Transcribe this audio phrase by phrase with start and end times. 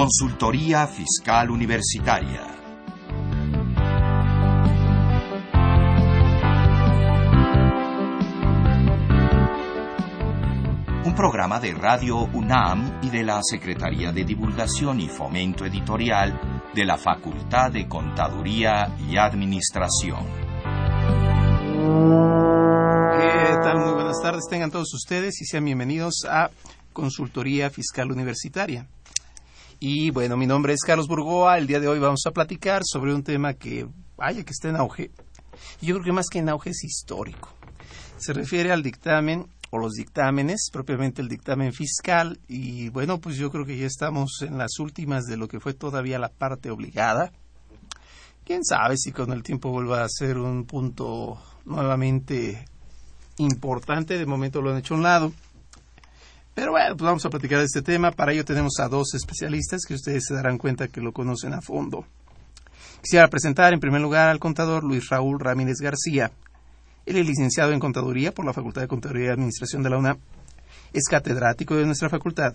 [0.00, 2.40] Consultoría Fiscal Universitaria.
[11.04, 16.40] Un programa de Radio UNAM y de la Secretaría de Divulgación y Fomento Editorial
[16.74, 20.24] de la Facultad de Contaduría y Administración.
[23.18, 23.80] ¿Qué tal?
[23.80, 26.50] Muy buenas tardes, tengan todos ustedes y sean bienvenidos a
[26.94, 28.86] Consultoría Fiscal Universitaria.
[29.82, 31.56] Y bueno, mi nombre es Carlos Burgoa.
[31.56, 34.76] El día de hoy vamos a platicar sobre un tema que, vaya, que está en
[34.76, 35.10] auge.
[35.80, 37.48] Yo creo que más que en auge es histórico.
[38.18, 42.38] Se refiere al dictamen o los dictámenes, propiamente el dictamen fiscal.
[42.46, 45.72] Y bueno, pues yo creo que ya estamos en las últimas de lo que fue
[45.72, 47.32] todavía la parte obligada.
[48.44, 52.66] Quién sabe si con el tiempo vuelva a ser un punto nuevamente
[53.38, 54.18] importante.
[54.18, 55.32] De momento lo han hecho a un lado.
[56.60, 58.10] Pero bueno, pues vamos a platicar de este tema.
[58.10, 61.62] Para ello tenemos a dos especialistas que ustedes se darán cuenta que lo conocen a
[61.62, 62.04] fondo.
[63.00, 66.30] Quisiera presentar en primer lugar al contador Luis Raúl Ramírez García.
[67.06, 70.18] Él es licenciado en Contaduría por la Facultad de Contaduría y Administración de la UNAM.
[70.92, 72.52] Es catedrático de nuestra facultad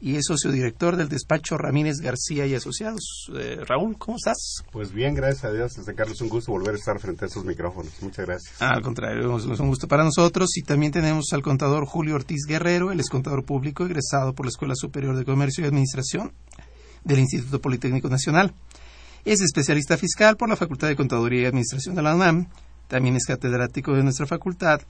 [0.00, 3.30] y es socio director del despacho Ramírez García y Asociados.
[3.34, 4.64] Eh, Raúl, ¿cómo estás?
[4.72, 7.44] Pues bien, gracias a Dios, este Carlos, un gusto volver a estar frente a estos
[7.44, 7.92] micrófonos.
[8.00, 8.56] Muchas gracias.
[8.60, 10.56] Ah, al contrario, es un gusto para nosotros.
[10.56, 14.50] Y también tenemos al contador Julio Ortiz Guerrero, él es contador público egresado por la
[14.50, 16.32] Escuela Superior de Comercio y Administración
[17.04, 18.54] del Instituto Politécnico Nacional.
[19.24, 22.48] Es especialista fiscal por la Facultad de Contaduría y Administración de la UNAM.
[22.88, 24.80] También es catedrático de nuestra facultad.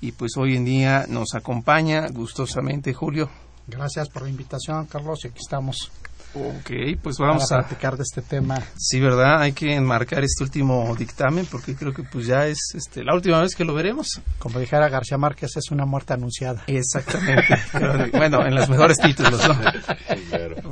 [0.00, 3.30] Y pues hoy en día nos acompaña gustosamente Julio.
[3.66, 5.90] Gracias por la invitación, Carlos, y aquí estamos.
[6.34, 8.60] Ok, pues vamos a a platicar de este tema.
[8.76, 9.40] Sí, ¿verdad?
[9.40, 13.40] Hay que enmarcar este último dictamen porque creo que pues ya es este, la última
[13.40, 14.20] vez que lo veremos.
[14.40, 16.64] Como dijera García Márquez, es una muerte anunciada.
[16.66, 17.56] Exactamente.
[18.12, 19.56] bueno, en los mejores títulos, ¿no?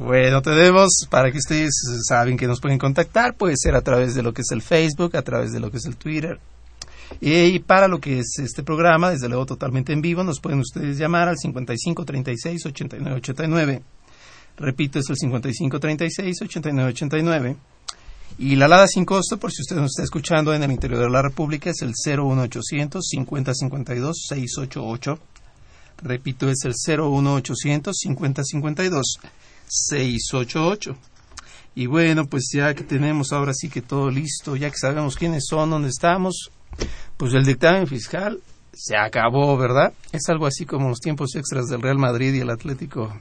[0.04, 1.72] Bueno, tenemos, para que ustedes
[2.08, 5.16] saben que nos pueden contactar, puede ser a través de lo que es el Facebook,
[5.16, 6.40] a través de lo que es el Twitter.
[7.20, 10.98] Y para lo que es este programa, desde luego totalmente en vivo, nos pueden ustedes
[10.98, 13.82] llamar al 55 36 89 89.
[14.56, 17.56] Repito, es el 55 36 89 89.
[18.38, 21.10] Y la alada sin costo, por si usted nos está escuchando en el interior de
[21.10, 25.18] la República, es el 01800 50 52 688.
[26.02, 29.18] Repito, es el 01800 50 52
[29.66, 30.96] 688.
[31.74, 35.44] Y bueno, pues ya que tenemos ahora sí que todo listo, ya que sabemos quiénes
[35.48, 36.50] son, dónde estamos,
[37.16, 38.40] pues el dictamen fiscal
[38.72, 39.92] se acabó, ¿verdad?
[40.12, 43.12] Es algo así como los tiempos extras del Real Madrid y el Atlético.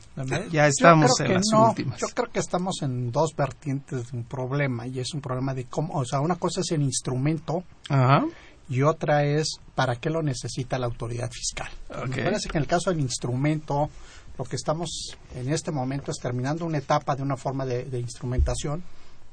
[0.50, 2.00] Ya estamos en las no, últimas.
[2.00, 5.66] Yo creo que estamos en dos vertientes de un problema, y es un problema de
[5.66, 8.26] cómo, o sea, una cosa es el instrumento Ajá.
[8.70, 11.70] y otra es para qué lo necesita la autoridad fiscal.
[11.90, 12.16] Ok.
[12.16, 13.90] Me parece que en el caso del instrumento,
[14.38, 18.00] lo que estamos en este momento es terminando una etapa de una forma de, de
[18.00, 18.84] instrumentación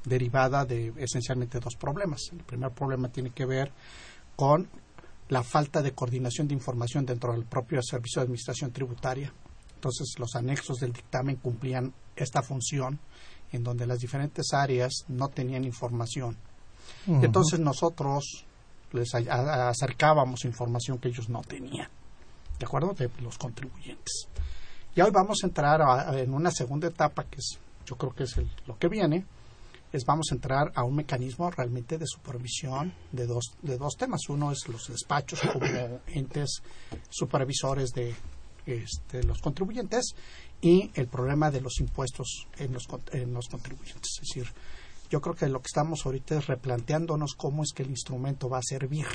[0.03, 2.21] derivada de esencialmente dos problemas.
[2.31, 3.71] El primer problema tiene que ver
[4.39, 4.69] con
[5.27, 9.33] la falta de coordinación de información dentro del propio Servicio de Administración Tributaria.
[9.75, 12.99] Entonces, los anexos del dictamen cumplían esta función
[13.51, 16.37] en donde las diferentes áreas no tenían información.
[17.05, 18.45] Entonces, nosotros
[18.93, 21.89] les acercábamos información que ellos no tenían,
[22.59, 22.93] ¿de acuerdo?
[22.93, 24.27] De los contribuyentes.
[24.95, 28.13] Y hoy vamos a entrar a- a- en una segunda etapa que es, yo creo
[28.15, 29.25] que es el- lo que viene,
[29.91, 34.29] es vamos a entrar a un mecanismo realmente de supervisión de dos, de dos temas.
[34.29, 35.65] Uno es los despachos como
[36.07, 36.61] entes
[37.09, 38.13] supervisores de
[38.65, 40.13] este, los contribuyentes
[40.61, 44.19] y el problema de los impuestos en los, en los contribuyentes.
[44.21, 44.53] Es decir,
[45.09, 48.59] yo creo que lo que estamos ahorita es replanteándonos cómo es que el instrumento va
[48.59, 49.07] a servir.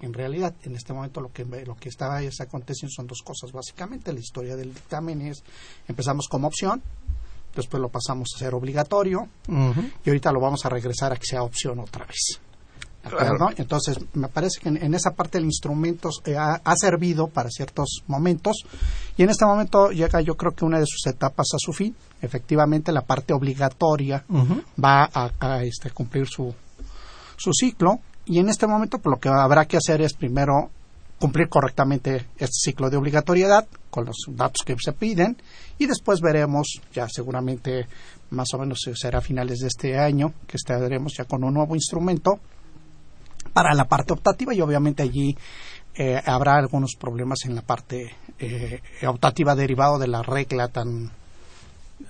[0.00, 3.52] En realidad, en este momento lo que lo que está es aconteciendo son dos cosas
[3.52, 4.12] básicamente.
[4.12, 5.42] La historia del dictamen es
[5.88, 6.82] empezamos como opción,
[7.62, 11.42] después lo pasamos a ser obligatorio y ahorita lo vamos a regresar a que sea
[11.42, 12.40] opción otra vez.
[13.02, 13.36] ¿De acuerdo?
[13.36, 13.54] Claro.
[13.56, 17.50] Entonces, me parece que en, en esa parte el instrumento eh, ha, ha servido para
[17.50, 18.64] ciertos momentos
[19.16, 21.94] y en este momento llega yo creo que una de sus etapas a su fin.
[22.20, 24.24] Efectivamente, la parte obligatoria
[24.82, 26.52] va a, a, este, cumplir su,
[27.36, 30.70] su ciclo y en este momento pues, lo que habrá que hacer es primero
[31.18, 35.36] cumplir correctamente este ciclo de obligatoriedad con los datos que se piden
[35.78, 37.86] y después veremos ya seguramente
[38.30, 41.74] más o menos será a finales de este año que estaremos ya con un nuevo
[41.74, 42.40] instrumento
[43.52, 45.36] para la parte optativa y obviamente allí
[45.94, 51.10] eh, habrá algunos problemas en la parte eh, optativa derivado de la regla tan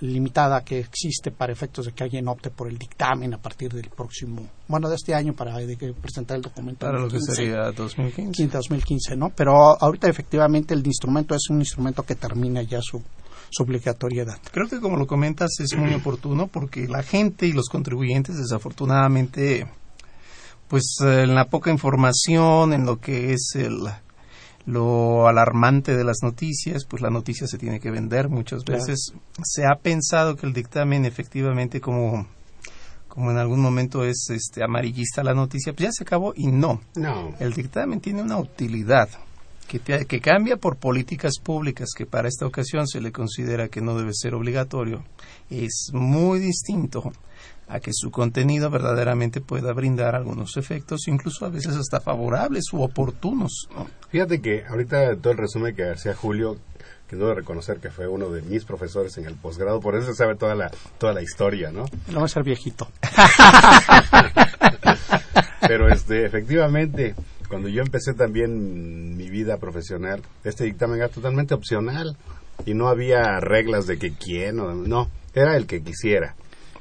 [0.01, 3.89] limitada que existe para efectos de que alguien opte por el dictamen a partir del
[3.89, 6.85] próximo, bueno, de este año para de que presentar el documento.
[6.85, 8.47] Para lo que 15, sería 2015.
[8.47, 9.29] 2015, ¿no?
[9.29, 13.01] Pero ahorita efectivamente el instrumento es un instrumento que termina ya su,
[13.49, 14.39] su obligatoriedad.
[14.51, 19.67] Creo que como lo comentas es muy oportuno porque la gente y los contribuyentes desafortunadamente
[20.67, 23.87] pues en la poca información, en lo que es el
[24.65, 29.13] lo alarmante de las noticias, pues la noticia se tiene que vender muchas veces.
[29.41, 32.27] Se ha pensado que el dictamen efectivamente como
[33.07, 36.81] como en algún momento es este amarillista la noticia, pues ya se acabó y no.
[36.95, 37.33] No.
[37.39, 39.09] El dictamen tiene una utilidad
[39.67, 43.97] que, que cambia por políticas públicas que para esta ocasión se le considera que no
[43.97, 45.03] debe ser obligatorio.
[45.49, 47.11] Es muy distinto
[47.67, 52.81] a que su contenido verdaderamente pueda brindar algunos efectos, incluso a veces hasta favorables u
[52.81, 53.67] oportunos.
[54.09, 56.57] Fíjate que ahorita todo el resumen que hacía Julio,
[57.09, 60.15] que debo reconocer que fue uno de mis profesores en el posgrado, por eso se
[60.15, 61.85] sabe toda la, toda la historia, ¿no?
[62.11, 62.87] Lo va a ser viejito.
[65.67, 67.15] Pero este, efectivamente,
[67.49, 72.17] cuando yo empecé también mi vida profesional, este dictamen era totalmente opcional
[72.65, 76.35] y no había reglas de que quién o no, era el que quisiera.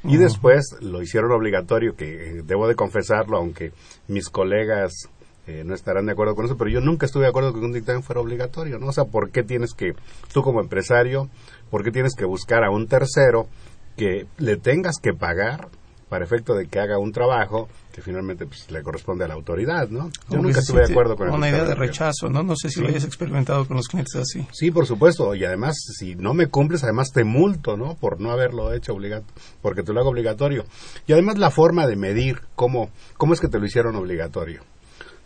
[0.05, 3.73] Y después lo hicieron obligatorio, que eh, debo de confesarlo, aunque
[4.07, 5.09] mis colegas
[5.49, 7.67] eh, no estarán de acuerdo con eso, pero yo nunca estuve de acuerdo con que
[7.67, 8.87] un dictamen fuera obligatorio, ¿no?
[8.89, 9.95] O sea, ¿por qué tienes que,
[10.33, 11.29] tú como empresario,
[11.71, 13.49] por qué tienes que buscar a un tercero
[13.97, 15.69] que le tengas que pagar
[16.09, 19.89] para efecto de que haga un trabajo que finalmente pues, le corresponde a la autoridad,
[19.89, 20.11] ¿no?
[20.29, 22.43] Yo nunca estuve de acuerdo con Una idea de rechazo, ¿no?
[22.43, 24.47] No sé si lo hayas experimentado con los clientes así.
[24.53, 25.35] Sí, por supuesto.
[25.35, 27.95] Y además, si no me cumples, además te multo, ¿no?
[27.95, 29.33] Por no haberlo hecho obligatorio,
[29.63, 30.67] porque te lo hago obligatorio.
[31.07, 34.61] Y además la forma de medir cómo, cómo es que te lo hicieron obligatorio.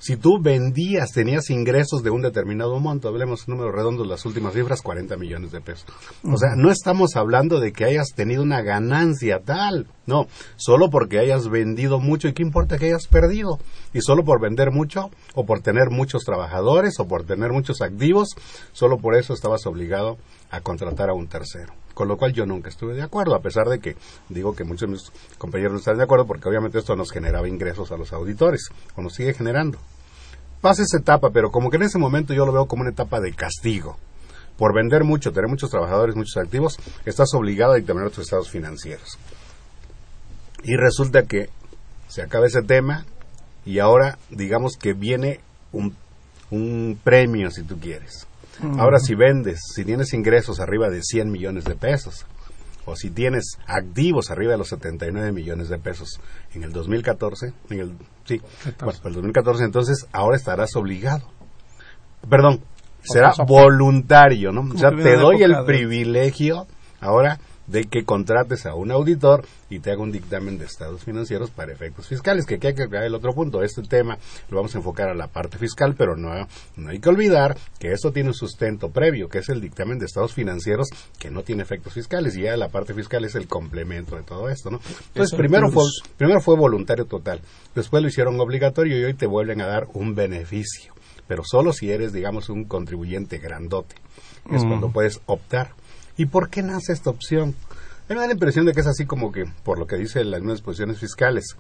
[0.01, 4.81] Si tú vendías, tenías ingresos de un determinado monto, hablemos números redondos, las últimas cifras,
[4.81, 5.85] 40 millones de pesos.
[6.25, 10.27] O sea, no estamos hablando de que hayas tenido una ganancia tal, no,
[10.57, 13.59] solo porque hayas vendido mucho y qué importa que hayas perdido.
[13.93, 18.31] Y solo por vender mucho, o por tener muchos trabajadores, o por tener muchos activos,
[18.73, 20.17] solo por eso estabas obligado
[20.51, 21.75] a contratar a un tercero.
[21.93, 23.97] Con lo cual yo nunca estuve de acuerdo, a pesar de que
[24.31, 27.47] digo que muchos de mis compañeros no están de acuerdo, porque obviamente esto nos generaba
[27.47, 29.79] ingresos a los auditores, o nos sigue generando.
[30.61, 33.21] Pasa esa etapa, pero como que en ese momento yo lo veo como una etapa
[33.21, 33.97] de castigo.
[34.59, 36.77] Por vender mucho, tener muchos trabajadores, muchos activos,
[37.07, 39.19] estás obligado a dictaminar tus estados financieros.
[40.63, 41.49] Y resulta que
[42.09, 43.07] se acaba ese tema
[43.65, 45.41] y ahora digamos que viene
[45.73, 45.97] un,
[46.51, 48.27] un premio, si tú quieres.
[48.79, 52.27] Ahora si vendes, si tienes ingresos arriba de 100 millones de pesos,
[52.91, 56.21] o si tienes activos arriba de los 79 millones de pesos
[56.55, 58.41] en el 2014, en el, sí,
[58.83, 61.31] bueno, el 2014, entonces ahora estarás obligado.
[62.29, 62.61] Perdón,
[63.03, 64.63] será voluntario, ¿no?
[64.75, 66.67] O sea, te doy el privilegio
[67.01, 67.39] ahora
[67.71, 71.73] de que contrates a un auditor y te haga un dictamen de estados financieros para
[71.73, 73.63] efectos fiscales, que aquí hay que aclarar el otro punto.
[73.63, 74.19] Este tema
[74.49, 76.31] lo vamos a enfocar a la parte fiscal, pero no,
[76.77, 80.07] no hay que olvidar que esto tiene un sustento previo, que es el dictamen de
[80.07, 80.89] estados financieros
[81.19, 84.49] que no tiene efectos fiscales, y ya la parte fiscal es el complemento de todo
[84.49, 84.81] esto, ¿no?
[85.09, 85.85] Entonces, primero fue,
[86.17, 87.41] primero fue voluntario total,
[87.75, 90.93] después lo hicieron obligatorio y hoy te vuelven a dar un beneficio,
[91.29, 93.95] pero solo si eres, digamos, un contribuyente grandote.
[94.51, 95.75] Es cuando puedes optar
[96.21, 97.55] ¿Y por qué nace esta opción?
[97.71, 99.97] A mí me da la impresión de que es así como que, por lo que
[99.97, 101.57] dicen las mismas disposiciones fiscales,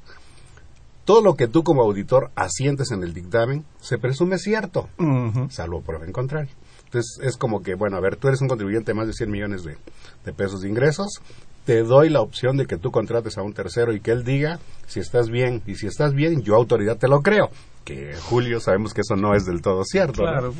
[1.06, 4.90] todo lo que tú como auditor asientes en el dictamen se presume cierto,
[5.48, 6.50] salvo prueba en contrario.
[6.84, 9.30] Entonces es como que, bueno, a ver, tú eres un contribuyente de más de 100
[9.30, 9.78] millones de,
[10.26, 11.22] de pesos de ingresos,
[11.64, 14.58] te doy la opción de que tú contrates a un tercero y que él diga
[14.86, 15.62] si estás bien.
[15.66, 17.50] Y si estás bien, yo autoridad te lo creo.
[17.84, 20.22] Que Julio sabemos que eso no es del todo cierto.
[20.22, 20.52] Claro,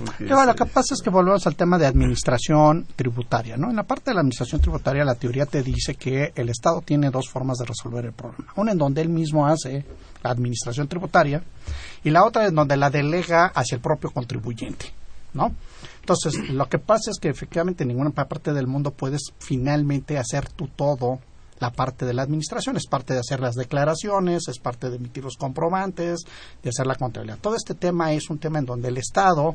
[0.46, 3.56] lo que pasa es que volvemos al tema de administración tributaria.
[3.56, 3.70] ¿no?
[3.70, 7.10] En la parte de la administración tributaria, la teoría te dice que el Estado tiene
[7.10, 8.52] dos formas de resolver el problema.
[8.56, 9.84] Una en donde él mismo hace
[10.22, 11.42] la administración tributaria
[12.02, 14.86] y la otra en donde la delega hacia el propio contribuyente.
[15.34, 15.54] ¿no?
[16.10, 20.48] Entonces, lo que pasa es que efectivamente en ninguna parte del mundo puedes finalmente hacer
[20.48, 21.20] tú todo
[21.60, 25.22] la parte de la administración, es parte de hacer las declaraciones, es parte de emitir
[25.22, 26.20] los comprobantes,
[26.62, 27.38] de hacer la contabilidad.
[27.40, 29.54] Todo este tema es un tema en donde el Estado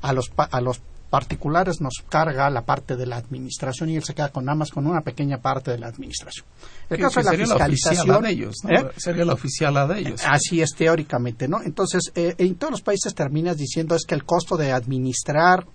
[0.00, 0.80] a los, a los
[1.10, 4.70] particulares nos carga la parte de la administración y él se queda con nada más
[4.70, 6.46] con una pequeña parte de la administración.
[6.88, 8.70] El caso de la fiscalización de ellos, ¿no?
[8.70, 8.92] ¿eh?
[8.96, 10.22] sería la oficial de ellos.
[10.24, 11.60] Así es teóricamente, ¿no?
[11.62, 15.66] Entonces, eh, en todos los países terminas diciendo es que el costo de administrar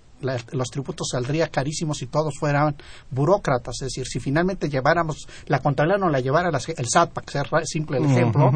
[0.52, 2.76] los tributos saldría carísimo si todos fueran
[3.10, 3.76] burócratas.
[3.82, 7.44] Es decir, si finalmente lleváramos, la contabilidad no la llevara el SAT, para que sea
[7.64, 8.50] simple el ejemplo,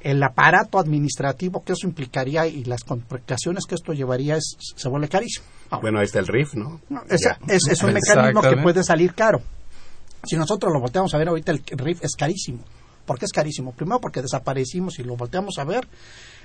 [0.00, 5.08] el aparato administrativo que eso implicaría y las complicaciones que esto llevaría es, se vuelve
[5.08, 5.46] carísimo.
[5.80, 6.80] bueno, ahí está el RIF, ¿no?
[7.08, 9.40] es, es, un mecanismo que puede salir caro.
[10.26, 12.60] Si nosotros lo volteamos a ver ahorita, el RIF es carísimo.
[13.06, 13.72] ¿Por qué es carísimo?
[13.72, 15.86] Primero porque desaparecimos y lo volteamos a ver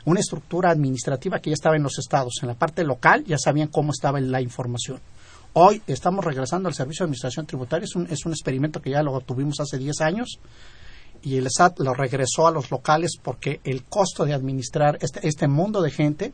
[0.09, 2.39] una estructura administrativa que ya estaba en los estados.
[2.41, 4.99] En la parte local ya sabían cómo estaba la información.
[5.53, 9.03] Hoy estamos regresando al Servicio de Administración Tributaria, es un, es un experimento que ya
[9.03, 10.39] lo tuvimos hace 10 años
[11.21, 15.47] y el SAT lo regresó a los locales porque el costo de administrar este, este
[15.47, 16.33] mundo de gente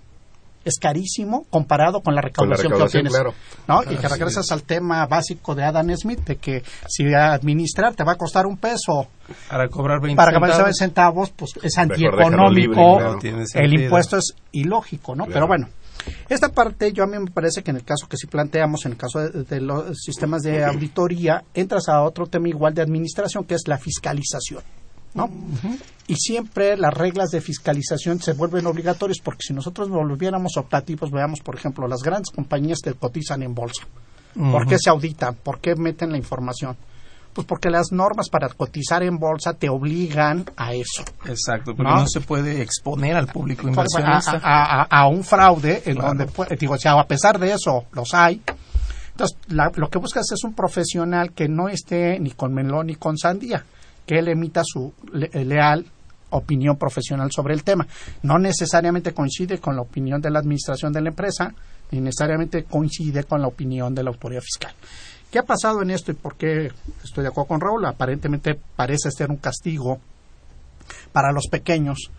[0.65, 3.13] es carísimo comparado con la recaudación, que obtienes.
[3.67, 3.83] ¿no?
[3.83, 8.13] y que regresas al tema básico de Adam Smith, de que si administrar te va
[8.13, 9.07] a costar un peso
[9.49, 10.77] para cobrar 20 para centavos.
[10.77, 13.17] centavos, pues es antieconómico,
[13.53, 15.25] el impuesto es ilógico, ¿no?
[15.27, 15.69] Pero bueno,
[16.29, 18.93] esta parte yo a mí me parece que en el caso que si planteamos, en
[18.93, 23.55] el caso de, los sistemas de auditoría, entras a otro tema igual de administración, que
[23.55, 24.63] es la fiscalización.
[25.15, 25.29] ¿No?
[26.07, 31.39] Y siempre las reglas de fiscalización se vuelven obligatorias porque si nosotros volviéramos optativos, veamos,
[31.39, 33.87] por ejemplo, las grandes compañías que cotizan en bolsa.
[34.35, 35.35] ¿Por qué se auditan?
[35.35, 36.75] ¿Por qué meten la información?
[37.33, 41.03] Pues porque las normas para cotizar en bolsa te obligan a eso.
[41.25, 44.39] Exacto, pero no, se puede exponer al público inversionista.
[44.41, 46.27] A, un fraude, en donde,
[46.59, 48.41] digo, o a pesar de eso, los hay.
[49.11, 53.17] Entonces, lo que buscas es un profesional que no esté ni con melón ni con
[53.17, 53.65] sandía
[54.05, 55.85] que él emita su leal
[56.29, 57.87] opinión profesional sobre el tema.
[58.23, 61.53] No necesariamente coincide con la opinión de la administración de la empresa,
[61.91, 64.73] ni necesariamente coincide con la opinión de la autoridad fiscal.
[65.31, 66.71] ¿Qué ha pasado en esto y por qué
[67.03, 67.85] estoy de acuerdo con Raúl?
[67.85, 69.99] Aparentemente parece ser un castigo
[71.11, 72.09] para los pequeños,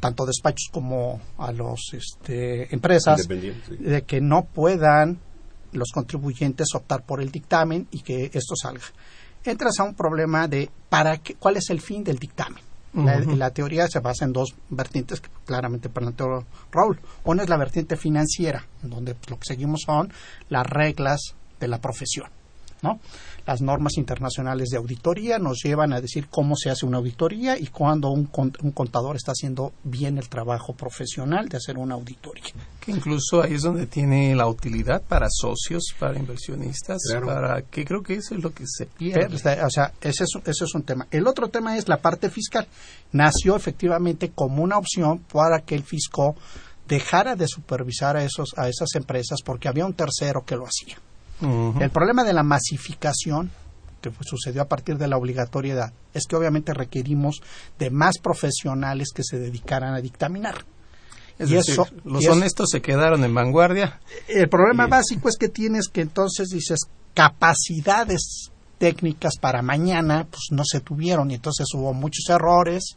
[0.00, 5.18] tanto despachos como a las este, empresas, de que no puedan
[5.72, 8.84] los contribuyentes optar por el dictamen y que esto salga
[9.50, 12.62] entras a un problema de para qué, cuál es el fin del dictamen.
[12.94, 17.00] la, teoría se basa en dos vertientes que claramente planteó Raúl.
[17.24, 20.12] Una es la vertiente financiera, en donde lo que seguimos son
[20.48, 22.28] las reglas de la profesión.
[22.82, 23.00] ¿no?
[23.46, 27.66] Las normas internacionales de auditoría nos llevan a decir cómo se hace una auditoría y
[27.66, 32.44] cuándo un, contador está haciendo bien el trabajo profesional de hacer una auditoría.
[32.80, 38.02] Que incluso ahí es donde tiene la utilidad para socios, para inversionistas, para que creo
[38.02, 39.34] que eso es lo que se pierde.
[39.34, 41.06] o sea, ese es, ese es un tema.
[41.10, 42.66] El otro tema es la parte fiscal.
[43.12, 46.34] Nació efectivamente como una opción para que el fisco
[46.88, 50.98] dejara de supervisar a, esos, a esas empresas porque había un tercero que lo hacía.
[51.40, 53.50] El problema de la masificación
[54.00, 57.40] que sucedió a partir de la obligatoriedad es que obviamente requerimos
[57.78, 60.64] de más profesionales que se dedicaran a dictaminar.
[61.38, 64.00] y eso, los honestos se quedaron en vanguardia.
[64.28, 66.80] El problema básico es que tienes que entonces dices
[67.14, 72.96] capacidades técnicas para mañana pues no se tuvieron y entonces hubo muchos errores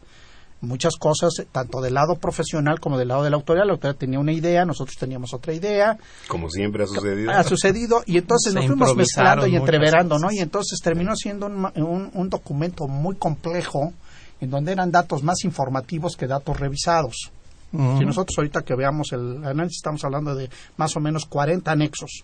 [0.61, 3.65] muchas cosas, tanto del lado profesional como del lado de la autoridad.
[3.65, 5.97] La autoridad tenía una idea, nosotros teníamos otra idea.
[6.27, 7.31] Como siempre ha sucedido.
[7.31, 10.31] Ha sucedido y entonces nos fuimos mezclando y entreverando, ¿no?
[10.31, 13.93] Y entonces terminó siendo un, un, documento muy complejo
[14.39, 17.31] en donde eran datos más informativos que datos revisados.
[17.71, 22.23] Si nosotros ahorita que veamos el análisis estamos hablando de más o menos 40 anexos.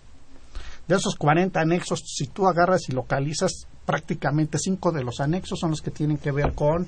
[0.88, 5.70] De esos 40 anexos, si tú agarras y localizas, prácticamente cinco de los anexos son
[5.70, 6.86] los que tienen que ver con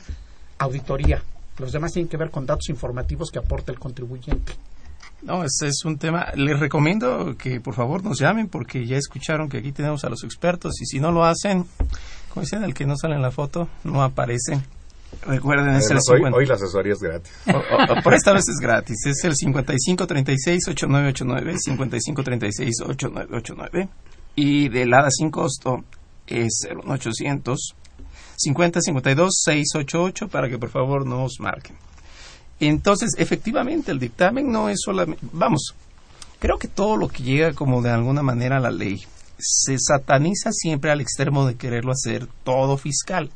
[0.59, 1.23] auditoría.
[1.58, 4.52] Los demás tienen que ver con datos informativos que aporta el contribuyente.
[5.22, 6.26] No, ese es un tema.
[6.34, 10.22] Les recomiendo que por favor nos llamen porque ya escucharon que aquí tenemos a los
[10.25, 11.64] expertos y si no lo hacen,
[12.28, 14.60] como dicen, el que no sale en la foto no aparece.
[15.26, 17.32] Recuerden, es el hoy, hoy, la asesoría es gratis.
[18.04, 18.96] por esta vez es gratis.
[19.06, 23.88] Es el 5536-8989, 5536-8989.
[24.34, 25.84] Y del ADA sin costo
[26.26, 27.75] es 01800
[28.45, 31.76] 5052-688 para que por favor nos marquen.
[32.61, 35.75] Entonces, efectivamente, el dictamen no es solamente, vamos,
[36.38, 39.05] creo que todo lo que llega como de alguna manera a la ley
[39.38, 43.31] se sataniza siempre al extremo de quererlo hacer todo fiscal.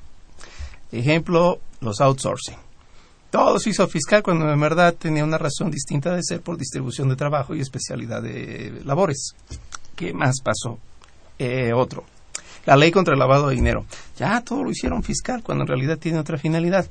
[0.90, 2.56] Ejemplo, los outsourcing.
[3.30, 7.08] Todo se hizo fiscal cuando en verdad tenía una razón distinta de ser por distribución
[7.08, 9.34] de trabajo y especialidad de labores.
[9.94, 10.78] ¿Qué más pasó?
[11.38, 12.04] Eh, otro,
[12.66, 13.86] la ley contra el lavado de dinero.
[14.18, 16.86] Ya todo lo hicieron fiscal cuando en realidad tiene otra finalidad.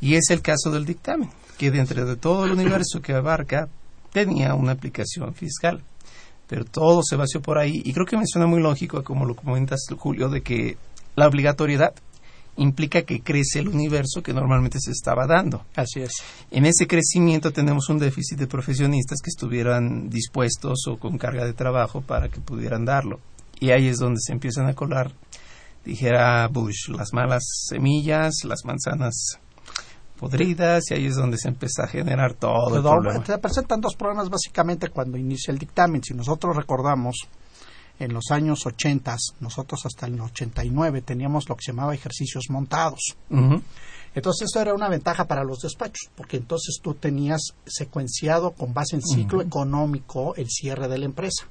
[0.00, 3.68] Y es el caso del dictamen, que dentro de todo el universo que abarca
[4.12, 5.82] tenía una aplicación fiscal.
[6.46, 9.34] Pero todo se vació por ahí y creo que me suena muy lógico, como lo
[9.34, 10.76] comentas Julio, de que
[11.16, 11.94] la obligatoriedad
[12.56, 15.64] implica que crece el universo que normalmente se estaba dando.
[15.74, 16.12] Así es.
[16.50, 21.52] En ese crecimiento tenemos un déficit de profesionistas que estuvieran dispuestos o con carga de
[21.52, 23.20] trabajo para que pudieran darlo.
[23.60, 25.12] Y ahí es donde se empiezan a colar,
[25.84, 29.40] dijera Bush, las malas semillas, las manzanas
[30.18, 33.24] podridas y ahí es donde se empieza a generar todo el problema.
[33.24, 36.02] Se presentan dos problemas básicamente cuando inicia el dictamen.
[36.02, 37.16] Si nosotros recordamos,
[37.98, 43.16] en los años 80, nosotros hasta el 89 teníamos lo que se llamaba ejercicios montados.
[44.14, 48.96] Entonces eso era una ventaja para los despachos, porque entonces tú tenías secuenciado con base
[48.96, 51.46] en ciclo económico el cierre de la empresa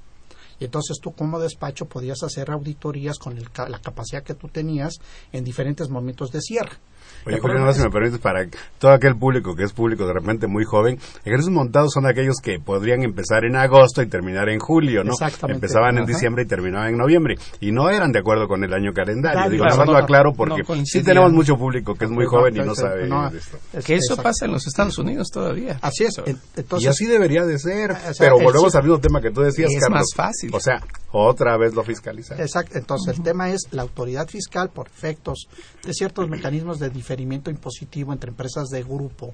[0.59, 4.95] Y entonces tú como despacho podías hacer auditorías con el la capacidad que tú tenías
[5.31, 6.77] en diferentes momentos de cierre.
[7.25, 10.47] Oye, Julio, no si me permites, para todo aquel público que es público de repente
[10.47, 15.03] muy joven, ejercicios montados son aquellos que podrían empezar en agosto y terminar en julio,
[15.03, 15.13] ¿no?
[15.13, 15.65] Exactamente.
[15.65, 17.35] Empezaban en diciembre y terminaban en noviembre.
[17.59, 19.49] Y no eran de acuerdo con el año calendario.
[19.49, 21.05] Digo, claro, nada más no, lo no, aclaro no porque sí coincidían.
[21.05, 23.57] tenemos mucho público que es muy joven y no No, sabe no, esto.
[23.73, 24.23] es- Que eso exacto.
[24.23, 25.79] pasa en los Estados Unidos todavía.
[25.81, 26.15] Así es.
[26.25, 27.91] Y Entonces, así debería de ser.
[27.91, 29.99] O sea, pero volvemos sí- al mismo tema que tú decías, Es Carlos.
[29.99, 30.51] más fácil.
[30.53, 32.39] O sea, otra vez lo fiscalizan.
[32.39, 32.77] Exacto.
[32.77, 35.47] Entonces, el tema es la autoridad fiscal por efectos
[35.83, 39.33] de ciertos mecanismos de diferimiento impositivo entre empresas de grupo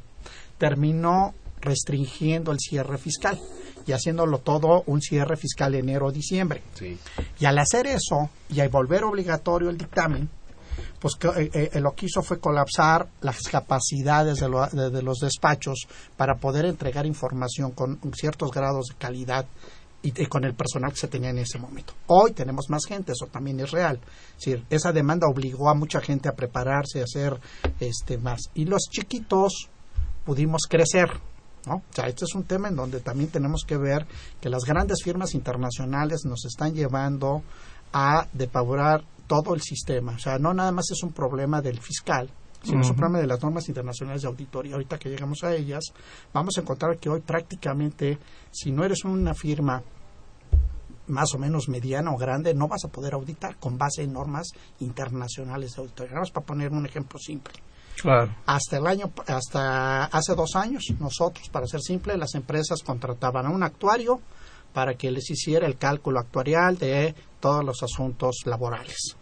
[0.60, 3.40] terminó restringiendo el cierre fiscal
[3.88, 6.62] y haciéndolo todo un cierre fiscal enero-diciembre.
[6.76, 7.00] Sí.
[7.40, 10.30] Y al hacer eso y al volver obligatorio el dictamen,
[11.00, 15.02] pues que, eh, eh, lo que hizo fue colapsar las capacidades de, lo- de- de
[15.02, 19.46] los despachos para poder entregar información con ciertos grados de calidad
[20.03, 21.93] y, y con el personal que se tenía en ese momento.
[22.08, 24.00] Hoy tenemos más gente, eso también es real.
[24.38, 27.39] Es decir, esa demanda obligó a mucha gente a prepararse, a hacer
[27.79, 28.41] este más.
[28.53, 29.70] Y los chiquitos
[30.25, 31.10] pudimos crecer.
[31.65, 31.75] ¿no?
[31.75, 34.08] O sea, este es un tema en donde también tenemos que ver
[34.39, 37.43] que las grandes firmas internacionales nos están llevando
[37.93, 40.13] a depurar todo el sistema.
[40.13, 42.29] O sea, no nada más es un problema del fiscal,
[42.63, 42.96] sino es un Ujú.
[43.00, 44.74] problema de las normas internacionales de auditoría.
[44.74, 45.84] Ahorita que llegamos a ellas,
[46.34, 48.18] vamos a encontrar que hoy prácticamente,
[48.51, 49.82] si no eres una firma
[51.08, 54.48] más o menos mediana o grande, no vas a poder auditar con base en normas
[54.80, 56.12] internacionales de auditoría.
[56.12, 57.53] Nada más para poner un ejemplo simple
[58.01, 58.34] Claro.
[58.46, 63.50] hasta el año hasta hace dos años nosotros para ser simple las empresas contrataban a
[63.50, 64.22] un actuario
[64.74, 69.18] para que les hiciera el cálculo actuarial de todos los asuntos laborales.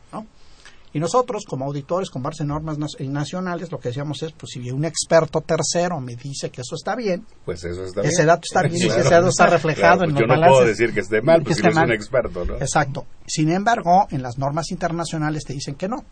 [0.91, 4.71] Y nosotros como auditores con base en normas nacionales lo que decíamos es pues si
[4.71, 8.27] un experto tercero me dice que eso está bien Pues eso está ese bien.
[8.27, 10.65] dato está bien y ese dato está reflejado Claro, en pues los Yo no puedo
[10.65, 12.55] decir que esté mal, pues si no es un experto, ¿no?
[12.55, 13.05] Exacto.
[13.27, 16.03] Sin embargo, en las normas internacionales te dicen que no.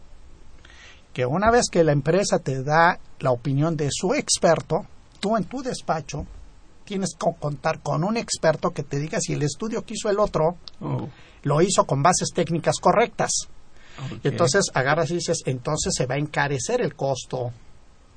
[1.14, 4.86] Que una vez que la empresa te da la opinión de su experto,
[5.20, 6.28] tú en tu despacho
[6.86, 10.20] tienes que contar con un experto que te diga si el estudio que hizo el
[10.20, 11.10] otro Oh,
[11.44, 13.32] lo hizo con bases técnicas correctas.
[14.24, 17.52] Entonces agarras y dices, entonces se va a encarecer el costo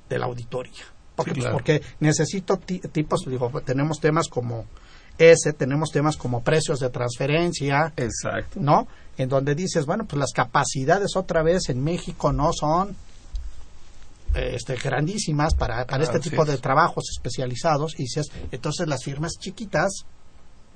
[0.09, 0.83] de la auditoría.
[1.15, 1.53] Porque, Sí, pues, claro.
[1.57, 4.65] porque necesito ti- tipos, digo, tenemos temas como
[5.17, 8.59] ese, tenemos temas como precios de transferencia, Exacto.
[8.59, 8.87] ¿no?
[9.17, 12.95] En donde dices, bueno, pues las capacidades otra vez en México no son
[14.33, 16.49] este, grandísimas para, para este tipo es.
[16.49, 20.05] de trabajos especializados y dices, entonces las firmas chiquitas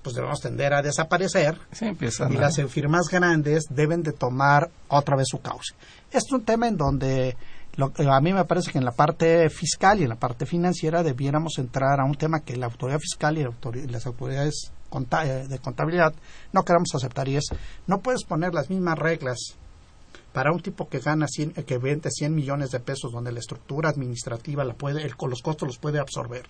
[0.06, 5.16] pues debemos tender a desaparecer Sí, empiezan y las firmas grandes deben de tomar otra
[5.18, 5.74] vez su cauce.
[6.12, 7.36] Este es un tema en donde
[7.76, 10.46] lo- eh, a mí me parece que en la parte fiscal y en la parte
[10.46, 14.72] financiera debiéramos entrar a un tema que la autoridad fiscal y la autori- las autoridades
[15.24, 16.14] eh, de contabilidad
[16.54, 17.46] no queramos aceptar y es
[17.88, 19.56] no puedes poner las mismas reglas
[20.32, 23.40] para un tipo que gana 100, eh, que vende 100 millones de pesos donde la
[23.40, 26.44] estructura administrativa la puede el- los costos los puede absorber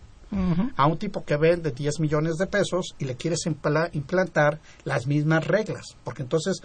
[0.76, 5.08] A un tipo que vende 10 millones de pesos y le quieres impla- implantar las
[5.08, 6.62] mismas reglas, porque entonces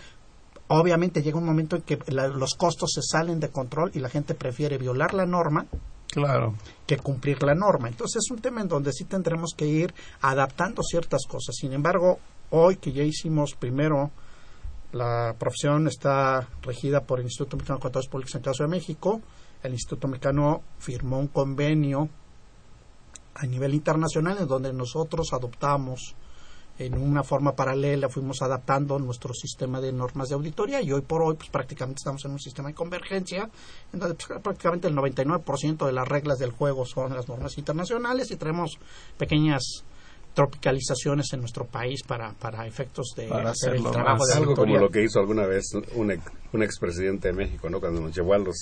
[0.68, 4.08] obviamente llega un momento en que la- los costos se salen de control y la
[4.08, 5.66] gente prefiere violar la norma
[6.08, 6.54] Claro.
[6.86, 7.88] que cumplir la norma.
[7.88, 11.54] Entonces es un tema en donde sí tendremos que ir adaptando ciertas cosas.
[11.56, 12.18] Sin embargo,
[12.50, 14.10] hoy que ya hicimos primero
[14.92, 18.68] la profesión está regida por el Instituto Mexicano de Contadores Públicos en el caso de
[18.70, 19.20] México.
[19.62, 22.08] El Instituto Mexicano firmó un convenio
[23.34, 26.14] a nivel internacional en donde nosotros adoptamos
[26.80, 31.22] en una forma paralela, fuimos adaptando nuestro sistema de normas de auditoría y hoy por
[31.22, 33.50] hoy pues prácticamente estamos en un sistema de convergencia
[33.92, 38.30] en donde pues, prácticamente el 99% de las reglas del juego son las normas internacionales
[38.30, 38.78] y tenemos
[39.18, 39.84] pequeñas
[40.34, 44.54] tropicalizaciones en nuestro país para, para efectos de Para hacer el trabajo más- de Algo
[44.54, 45.64] como lo que hizo alguna vez
[45.94, 47.80] un, ex- un expresidente de México, ¿no?
[47.80, 48.56] Cuando nos llevó a los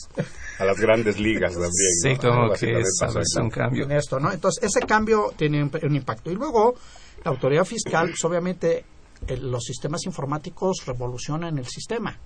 [0.58, 1.72] a las grandes ligas también.
[2.02, 2.18] Sí, ¿no?
[2.20, 3.44] como que es, pasó es aquí.
[3.44, 3.84] un cambio.
[3.84, 4.32] en esto, ¿no?
[4.32, 6.30] Entonces, ese cambio tiene un, un impacto.
[6.30, 6.74] Y luego,
[7.24, 8.84] la autoridad fiscal, pues obviamente,
[9.26, 12.18] el- los sistemas informáticos revolucionan el sistema.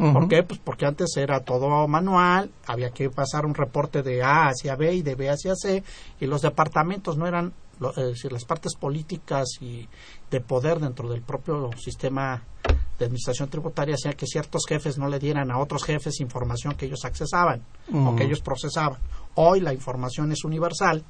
[0.00, 0.12] Ujú.
[0.14, 0.42] ¿Por qué?
[0.42, 4.94] Pues porque antes era todo manual, había que pasar un reporte de A hacia B
[4.94, 5.82] y de B hacia C,
[6.18, 9.88] y los departamentos no eran, lo- es decir, las partes políticas y
[10.30, 12.42] de poder dentro del propio sistema
[12.98, 16.86] de administración tributaria hacían que ciertos jefes no le dieran a otros jefes información que
[16.86, 19.00] ellos accesaban o que ellos procesaban.
[19.34, 21.02] Hoy la información es universal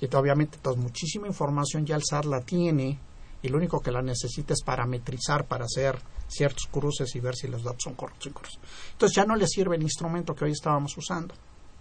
[0.00, 2.98] y obviamente entonces, muchísima información ya el SAT la tiene
[3.40, 7.46] y lo único que la necesita es parametrizar para hacer ciertos cruces y ver si
[7.48, 8.60] los datos son correctos o incorrectos.
[8.92, 11.34] Entonces ya no le sirve el instrumento que hoy estábamos usando.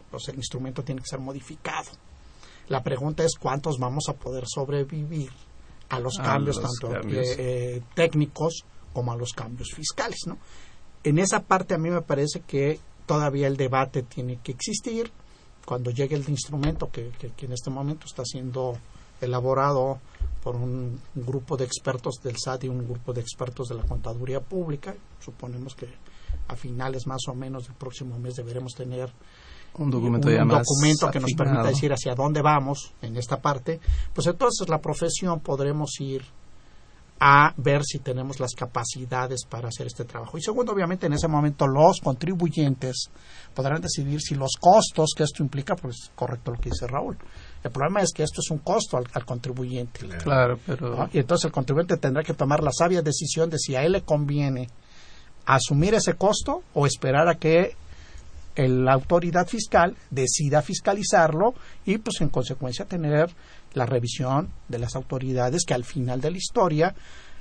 [0.10, 1.90] Pues el instrumento tiene que ser modificado.
[2.72, 5.30] La pregunta es cuántos vamos a poder sobrevivir
[5.90, 7.28] a los A cambios los tanto cambios.
[7.28, 7.36] eh,
[7.78, 10.38] eh, técnicos como a los cambios fiscales, ¿no?
[11.04, 15.12] En esa parte a mí me parece que todavía el debate tiene que existir
[15.66, 18.78] cuando llegue el instrumento que, que- que en este momento está siendo
[19.20, 20.00] elaborado
[20.44, 23.84] por un, un grupo de expertos del SAT y un grupo de expertos de la
[23.84, 24.96] contaduría pública.
[25.20, 25.88] Suponemos que
[26.48, 29.12] a finales más o menos del próximo mes deberemos tener
[29.78, 33.42] Un documento un ya más documento que nos permita decir hacia dónde vamos en esta
[33.42, 33.80] parte,
[34.14, 36.24] pues entonces la profesión podremos ir
[37.24, 40.40] a ver si tenemos las capacidades para hacer este trabajo.
[40.40, 43.12] Y segundo, obviamente, en ese momento los contribuyentes
[43.54, 47.16] podrán decidir si los costos que esto implica, pues es correcto lo que dice Raúl.
[47.64, 50.08] El problema es que esto es un costo al, al contribuyente.
[50.18, 51.10] Claro, pero ¿no?
[51.14, 54.02] Y entonces el contribuyente tendrá que tomar la sabia decisión de si a él le
[54.02, 54.68] conviene
[55.46, 57.76] asumir ese costo o esperar a que
[58.56, 61.54] el- la autoridad fiscal decida fiscalizarlo
[61.86, 63.30] y pues en consecuencia tener
[63.74, 66.96] la revisión de las autoridades que al final de la historia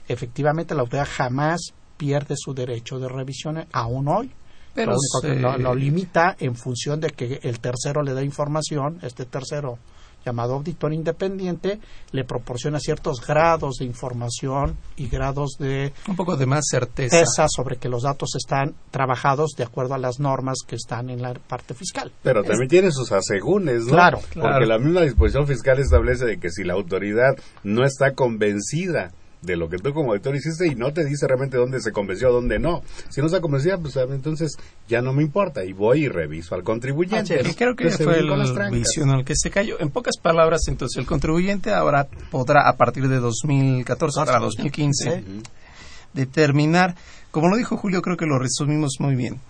[0.08, 1.60] efectivamente la autoridad jamás
[1.96, 4.30] pierde su derecho de revisión aún hoy.
[4.74, 8.14] Pero lo único que se- lo, lo limita en función de que el tercero le
[8.14, 9.78] da información, este tercero
[10.24, 11.80] llamado auditor independiente
[12.12, 17.18] le proporciona ciertos grados de información y grados de un poco de más certeza.
[17.18, 21.22] certeza sobre que los datos están trabajados de acuerdo a las normas que están en
[21.22, 22.12] la parte fiscal.
[22.22, 23.92] Pero también tiene sus asegúnes, ¿no?
[23.92, 24.50] Claro, claro.
[24.50, 29.56] Porque la misma disposición fiscal establece de que si la autoridad no está convencida de
[29.56, 32.58] lo que tú como auditor hiciste y no te dice realmente dónde se convenció, dónde
[32.58, 32.82] no.
[33.08, 34.56] Si no está convencida, pues entonces
[34.88, 37.42] ya no me importa y voy y reviso al contribuyente.
[37.56, 38.70] Creo que Que se fue el trancas.
[38.70, 39.80] vicio en el que se cayó.
[39.80, 45.42] En pocas palabras, entonces, el contribuyente ahora podrá, a partir de 2014 para 2015, Sí.
[46.12, 46.96] determinar,
[47.30, 49.40] como lo dijo Julio, creo que lo resumimos muy bien.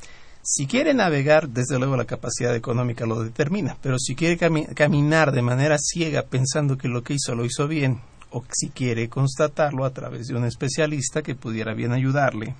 [0.42, 5.32] Si quiere navegar, desde luego la capacidad económica lo determina, pero si quiere cami- caminar
[5.32, 8.00] de manera ciega pensando que lo que hizo lo hizo bien,
[8.30, 12.54] o si quiere constatarlo a través de un especialista que pudiera bien ayudarle,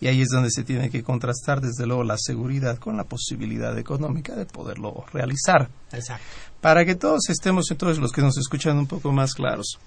[0.00, 3.76] y ahí es donde se tiene que contrastar desde luego la seguridad con la posibilidad
[3.78, 5.68] económica de poderlo realizar.
[5.92, 6.24] Exacto.
[6.60, 9.78] Para que todos estemos entonces los que nos escuchan un poco más claros.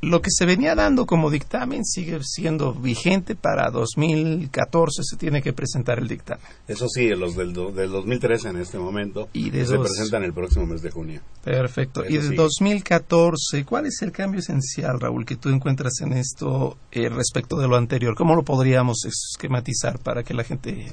[0.00, 5.52] Lo que se venía dando como dictamen sigue siendo vigente para 2014, se tiene que
[5.52, 6.44] presentar el dictamen.
[6.68, 10.22] Eso sí, los del, do- del 2013 en este momento Y de se dos- presentan
[10.22, 11.20] el próximo mes de junio.
[11.42, 12.04] Perfecto.
[12.04, 12.34] Eso y de sí.
[12.36, 17.66] 2014, ¿cuál es el cambio esencial, Raúl, que tú encuentras en esto eh, respecto de
[17.66, 18.14] lo anterior?
[18.14, 20.92] ¿Cómo lo podríamos esquematizar para que la gente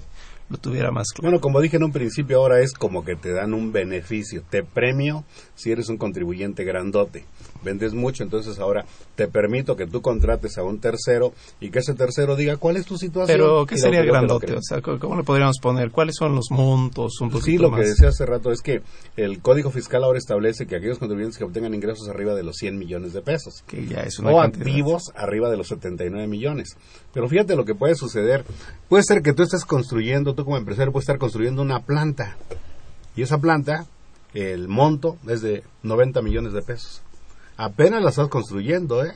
[0.50, 1.30] lo tuviera más claro?
[1.30, 4.44] Bueno, como dije en un principio, ahora es como que te dan un beneficio.
[4.50, 5.24] Te premio
[5.56, 7.26] si eres un contribuyente grandote.
[7.66, 11.94] Vendes mucho, entonces ahora te permito que tú contrates a un tercero y que ese
[11.94, 13.38] tercero diga cuál es tu situación.
[13.38, 14.54] Pero, ¿qué sería grandote?
[14.54, 15.92] O sea, ¿cómo le podríamos poner?
[15.92, 17.20] ¿Cuáles son los montos?
[17.20, 17.82] Un sí, lo más.
[17.82, 18.82] que decía hace rato es que
[19.18, 22.78] el Código Fiscal ahora establece que aquellos contribuyentes que obtengan ingresos arriba de los 100
[22.78, 24.66] millones de pesos que ya es una o cantidad.
[24.66, 26.78] activos arriba de los 79 millones.
[27.14, 28.46] Pero fíjate lo que puede suceder.
[28.88, 32.38] Puede ser que tú estés construyendo, tú como empresario puedes estar construyendo una planta
[33.16, 33.86] y esa planta,
[34.34, 37.02] el monto es de 90 millones de pesos.
[37.58, 39.14] Apenas la estás construyendo, ¿eh?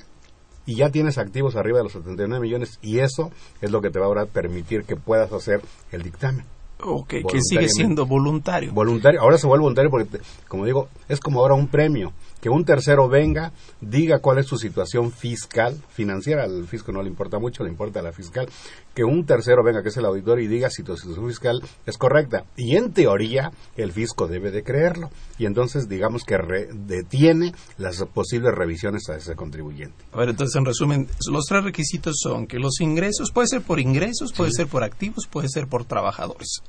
[0.65, 3.99] Y ya tienes activos arriba de los 79 millones y eso es lo que te
[3.99, 6.45] va a permitir que puedas hacer el dictamen.
[6.81, 8.71] Ok, que sigue siendo voluntario.
[8.71, 12.13] Voluntario, ahora se vuelve voluntario porque, te- como digo, es como ahora un premio.
[12.41, 17.09] Que un tercero venga, diga cuál es su situación fiscal, financiera, al fisco no le
[17.09, 18.47] importa mucho, le importa a la fiscal.
[18.95, 21.97] Que un tercero venga, que es el auditor, y diga si tu situación fiscal es
[21.97, 22.45] correcta.
[22.55, 25.09] Y en teoría, el fisco debe de creerlo.
[25.37, 29.95] Y entonces, digamos que re- detiene las posibles revisiones a ese contribuyente.
[30.13, 33.79] A ver, entonces, en resumen, los tres requisitos son que los ingresos, puede ser por
[33.79, 36.61] ingresos, puede ser por activos, puede ser por trabajadores.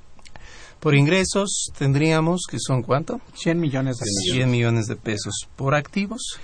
[0.81, 3.21] Por ingresos tendríamos que son cuánto?
[3.35, 4.35] 100 millones de pesos.
[4.35, 5.35] 100 millones de pesos.
[5.57, 6.41] Por activos,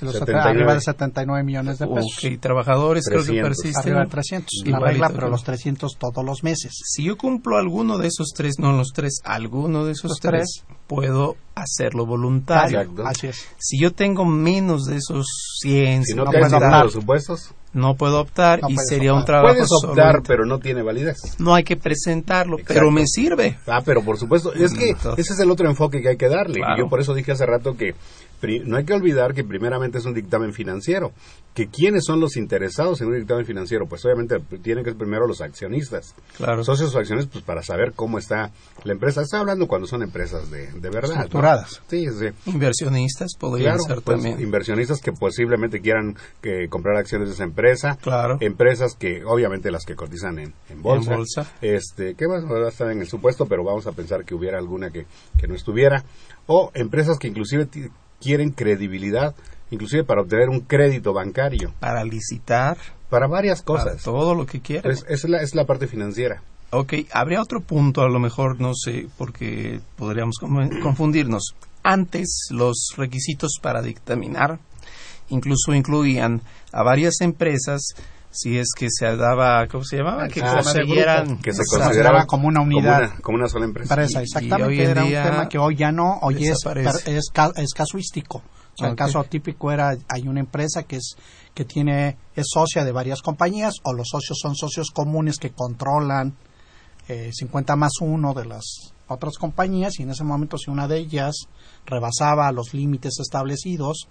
[0.00, 0.50] Los 79.
[0.50, 2.18] arriba de 79 millones de pesos.
[2.24, 3.48] ok, trabajadores creo que 300.
[3.48, 3.82] persisten.
[3.82, 4.48] Arriba de 300.
[4.66, 6.72] La regla, pero los 300 todos los meses.
[6.84, 10.64] Si yo cumplo alguno de esos tres, no los tres, alguno de esos Los tres,
[10.86, 12.80] puedo hacerlo voluntario.
[12.80, 13.06] Exacto.
[13.06, 13.46] Así es.
[13.58, 15.26] Si yo tengo menos de esos
[15.62, 16.84] 100, Si no, no en optar.
[16.84, 20.82] los supuestos, no puedo optar No y sería un trabajo puedes optar, pero no tiene
[20.82, 21.16] validez.
[21.38, 22.74] no hay que presentarlo, Exacto.
[22.74, 23.58] pero me sirve.
[23.66, 26.28] Ah, pero por supuesto, es que Entonces- ese es el otro enfoque que hay que
[26.28, 26.54] darle.
[26.60, 26.74] Claro.
[26.76, 27.94] Y yo por eso dije hace rato que
[28.64, 31.12] no hay que olvidar que primeramente es un dictamen financiero.
[31.54, 35.26] Que quiénes son los interesados en un dictamen financiero, pues obviamente tienen que ser primero
[35.26, 36.14] los accionistas.
[36.36, 36.62] Claro.
[36.62, 38.50] Socios o acciones, pues para saber cómo está
[38.84, 39.22] la empresa.
[39.22, 41.14] Está hablando cuando son empresas de, de verdad.
[41.14, 41.20] ¿no?
[41.22, 41.80] Estructuradas.
[41.88, 42.26] Sí, sí.
[42.44, 44.40] Inversionistas podrían Claro, ser pues, también.
[44.40, 48.36] inversionistas que posiblemente quieran que comprar acciones de esa empresa, Claro.
[48.40, 51.52] empresas que obviamente las que cotizan en, en bolsa, En bolsa.
[51.62, 54.58] este, que más va a estar en el supuesto, pero vamos a pensar que hubiera
[54.58, 55.06] alguna que,
[55.38, 56.04] que no estuviera,
[56.46, 57.66] o empresas que inclusive
[58.20, 59.34] quieren credibilidad
[59.70, 62.76] inclusive para obtener un crédito bancario, Para licitar,
[63.10, 64.02] para varias para cosas.
[64.02, 64.90] todo lo que quiera.
[64.90, 66.42] Es, es la, es la parte financiera.
[66.70, 70.36] Ok, habría otro punto, a lo mejor no sé, porque podríamos
[70.82, 71.54] confundirnos.
[71.82, 74.58] Antes, los requisitos para dictaminar
[75.28, 76.40] incluso incluían
[76.72, 77.82] a varias empresas
[78.36, 80.28] si es que se daba, ¿cómo se llamaba?
[80.28, 81.38] Que Ah, consiguieran.
[81.38, 82.98] Que se consideraba como una unidad.
[83.00, 83.94] Como una, como una sola empresa.
[83.94, 84.74] Empresa, exactamente.
[84.74, 86.58] y hoy en era día un tema que hoy ya no, hoy es,
[87.06, 88.38] es, ca- es casuístico.
[88.38, 88.88] O sea.
[88.90, 91.16] El caso típico era, hay una empresa que es
[91.54, 96.36] que tiene es socia de varias compañías o los socios son socios comunes que controlan
[97.08, 100.98] eh, 50 más uno de las otras compañías y en ese momento si una de
[100.98, 101.34] ellas
[101.86, 104.08] rebasaba los límites establecidos,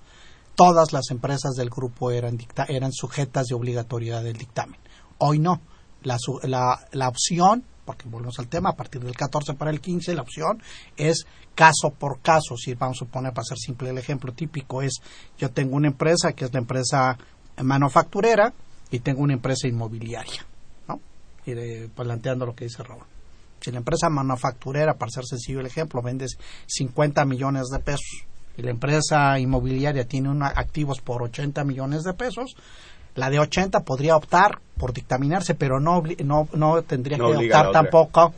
[0.56, 4.80] todas las empresas del grupo eran, dicta- eran sujetas de obligatoriedad del dictamen.
[5.18, 5.62] Hoy no.
[6.04, 10.14] La, la, la opción, porque volvemos al tema, a partir del 14 para el 15,
[10.14, 10.62] la opción
[10.98, 12.56] es caso por caso.
[12.58, 15.00] Si vamos a poner, para ser simple, el ejemplo típico es,
[15.40, 17.18] yo tengo una empresa que es la empresa
[17.64, 18.54] manufacturera
[18.92, 20.46] y tengo una empresa inmobiliaria,
[20.88, 21.00] ¿no?
[21.46, 23.04] Y de- planteando lo que dice Raúl.
[23.62, 26.28] Si la empresa manufacturera, para ser sencillo el ejemplo, vende
[26.68, 28.26] 50 millones de pesos
[28.62, 32.56] la empresa inmobiliaria tiene una- activos por 80 millones de pesos,
[33.16, 37.40] la de 80 podría optar por dictaminarse, pero no, no, no tendría No que a
[37.40, 38.34] optar tampoco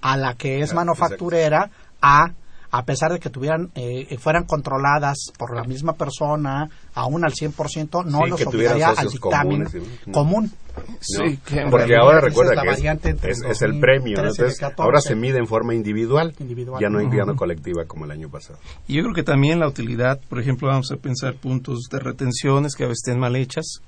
[0.00, 1.70] a la que es manufacturera
[2.00, 2.32] a
[2.74, 8.04] a pesar de que tuvieran eh, fueran controladas por la misma persona aún al 100%
[8.06, 10.10] no Sí, los obligaría al dictamen comunes, ¿sí?
[10.10, 10.82] común ¿no?
[11.00, 14.22] Sí, que Porque ahora es recuerda que es, el es el premio, ¿no?
[14.24, 14.82] 2013 y el entonces 14.
[14.82, 16.80] ahora se mide en forma individual, Individual.
[16.80, 18.58] ya no en ya no colectiva como el año pasado.
[18.88, 22.74] Y yo creo que también la utilidad, por ejemplo, vamos a pensar puntos de retenciones
[22.74, 23.82] que a veces estén mal hechas,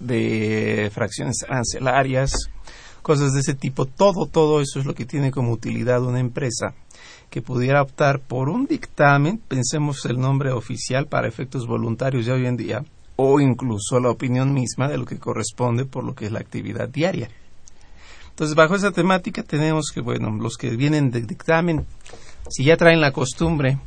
[0.00, 2.32] de fracciones arancelarias,
[3.02, 3.86] cosas de ese tipo.
[3.86, 6.74] Todo, todo eso es lo que tiene como utilidad una empresa
[7.30, 12.46] que pudiera optar por un dictamen, pensemos el nombre oficial para efectos voluntarios ya hoy
[12.46, 12.84] en día,
[13.16, 16.88] o incluso la opinión misma de lo que corresponde por lo que es la actividad
[16.88, 17.30] diaria.
[18.30, 21.86] Entonces, bajo esa temática tenemos que, bueno, los que vienen de dictamen,
[22.48, 23.78] si ya traen la costumbre,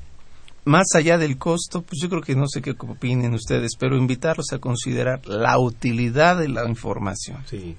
[0.66, 4.54] más allá del costo, pues yo creo que no sé qué opinen ustedes, pero invitarlos
[4.54, 7.44] a considerar la utilidad de la información.
[7.48, 7.76] Sí.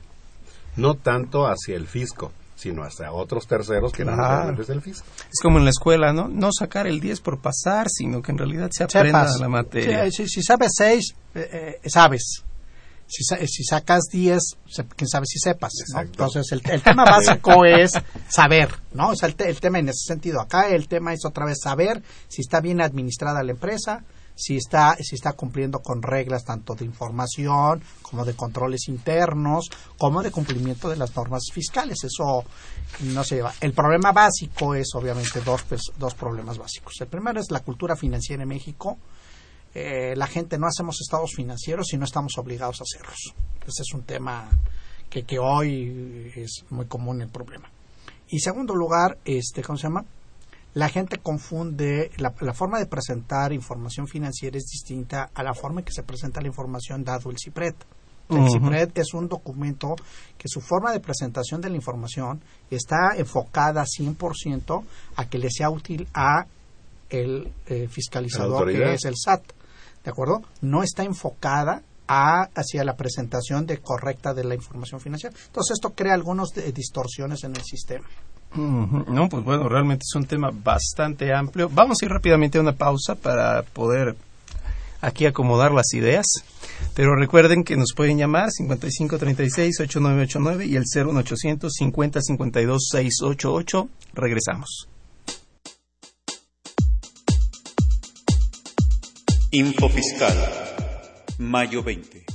[0.76, 2.32] No tanto hacia el fisco,
[2.64, 5.06] sino hacia otros terceros que no necesariamente es el fisco.
[5.20, 6.28] Es como en la escuela, ¿no?
[6.28, 9.40] No sacar el 10 por pasar, sino que en realidad se aprenda Sepas.
[9.40, 10.10] la materia.
[10.10, 11.14] Si, si sabes 6,
[11.86, 12.42] sabes.
[13.06, 15.72] Si, sa- si sacas 10, se- quién sabe si sepas.
[15.92, 16.00] ¿no?
[16.00, 17.92] Entonces, el, el tema básico es
[18.28, 19.10] saber, ¿no?
[19.10, 20.40] O sea, el, te- el tema en ese sentido.
[20.40, 24.02] Acá el tema es otra vez saber si está bien administrada la empresa,
[24.34, 30.22] si está, si está cumpliendo con reglas tanto de información como de controles internos, como
[30.22, 31.98] de cumplimiento de las normas fiscales.
[32.04, 32.44] Eso
[33.00, 33.54] no se lleva.
[33.60, 35.64] El problema básico es, obviamente, dos,
[35.98, 36.94] dos problemas básicos.
[37.00, 38.98] El primero es la cultura financiera en México.
[39.74, 43.34] Eh, la gente no hacemos estados financieros y no estamos obligados a hacerlos.
[43.66, 44.48] Ese es un tema
[45.10, 47.70] que, que hoy es muy común el problema.
[48.28, 50.04] Y segundo lugar, este, ¿cómo se llama?
[50.74, 55.80] La gente confunde, la, la forma de presentar información financiera es distinta a la forma
[55.80, 57.74] en que se presenta la información dado el CIPRED.
[58.30, 58.48] El Ujú.
[58.54, 59.94] CIPRED es un documento
[60.36, 64.82] que su forma de presentación de la información está enfocada 100%
[65.16, 66.46] a que le sea útil a
[67.10, 69.42] el eh, fiscalizador que es el SAT.
[70.02, 70.42] ¿De acuerdo?
[70.60, 75.36] No está enfocada a, hacia la presentación de correcta de la información financiera.
[75.46, 78.06] Entonces esto crea algunas de- distorsiones en el sistema.
[78.56, 81.68] No, pues bueno, realmente es un tema bastante amplio.
[81.68, 84.16] Vamos a ir rápidamente a una pausa para poder
[85.00, 86.26] aquí acomodar las ideas.
[86.94, 94.88] Pero recuerden que nos pueden llamar 5536-8989 y el 01800 5052 688 Regresamos.
[99.50, 100.36] Info Fiscal.
[101.38, 102.33] Mayo 20.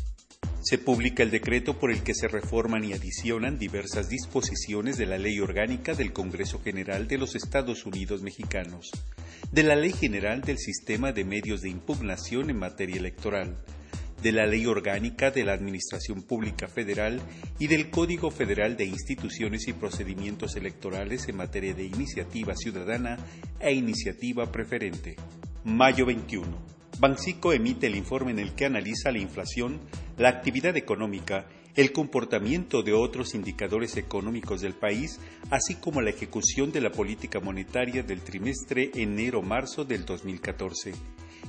[0.69, 5.17] Se publica el decreto por el que se reforman y adicionan diversas disposiciones de la
[5.17, 8.91] Ley Orgánica del Congreso General de los Estados Unidos Mexicanos,
[9.51, 13.58] de la Ley General del Sistema de Medios de Impugnación en materia electoral,
[14.21, 17.19] de la Ley Orgánica de la Administración Pública Federal
[17.58, 23.17] y del Código Federal de Instituciones y Procedimientos Electorales en materia de iniciativa ciudadana
[23.60, 25.15] e iniciativa preferente.
[25.63, 26.79] Mayo 21.
[27.00, 29.80] Banxico emite el informe en el que analiza la inflación,
[30.18, 35.18] la actividad económica, el comportamiento de otros indicadores económicos del país,
[35.50, 40.92] así como la ejecución de la política monetaria del trimestre enero-marzo del 2014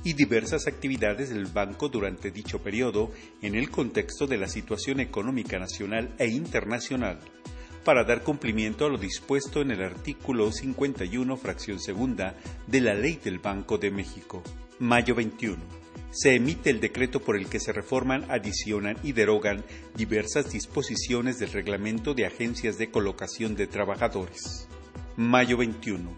[0.05, 3.11] y diversas actividades del banco durante dicho periodo
[3.41, 7.19] en el contexto de la situación económica nacional e internacional,
[7.83, 12.37] para dar cumplimiento a lo dispuesto en el artículo 51, fracción segunda,
[12.67, 14.41] de la Ley del Banco de México.
[14.81, 15.61] Mayo 21.
[16.09, 19.63] se emite el decreto por el que se reforman, adicionan y derogan
[19.95, 24.67] diversas disposiciones del reglamento de agencias de colocación de trabajadores.
[25.17, 26.09] Mayo 21.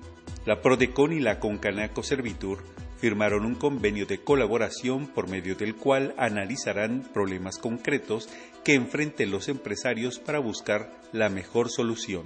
[0.46, 2.64] La Prodecon y la Concanaco Servitur
[3.00, 8.30] firmaron un convenio de colaboración por medio del cual analizarán problemas concretos
[8.64, 12.24] que enfrenten los empresarios para buscar la mejor solución.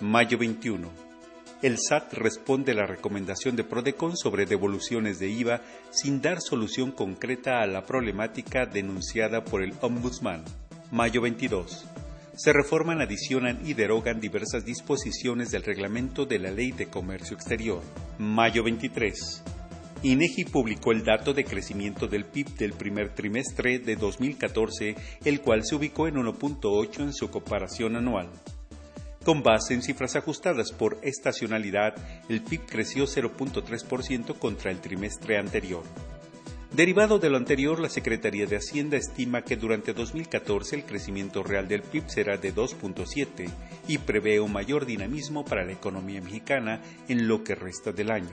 [0.00, 1.11] Mayo 21
[1.62, 6.90] el SAT responde a la recomendación de Prodecon sobre devoluciones de IVA sin dar solución
[6.90, 10.42] concreta a la problemática denunciada por el Ombudsman.
[10.90, 11.84] Mayo 22.
[12.34, 17.80] Se reforman, adicionan y derogan diversas disposiciones del reglamento de la Ley de Comercio Exterior.
[18.18, 19.44] Mayo 23.
[20.02, 25.64] INEGI publicó el dato de crecimiento del PIB del primer trimestre de 2014, el cual
[25.64, 28.28] se ubicó en 1.8 en su comparación anual.
[29.24, 31.94] Con base en cifras ajustadas por estacionalidad,
[32.28, 35.84] el PIB creció 0.3% contra el trimestre anterior.
[36.74, 41.68] Derivado de lo anterior, la Secretaría de Hacienda estima que durante 2014 el crecimiento real
[41.68, 43.48] del PIB será de 2.7
[43.88, 48.32] y prevé un mayor dinamismo para la economía mexicana en lo que resta del año.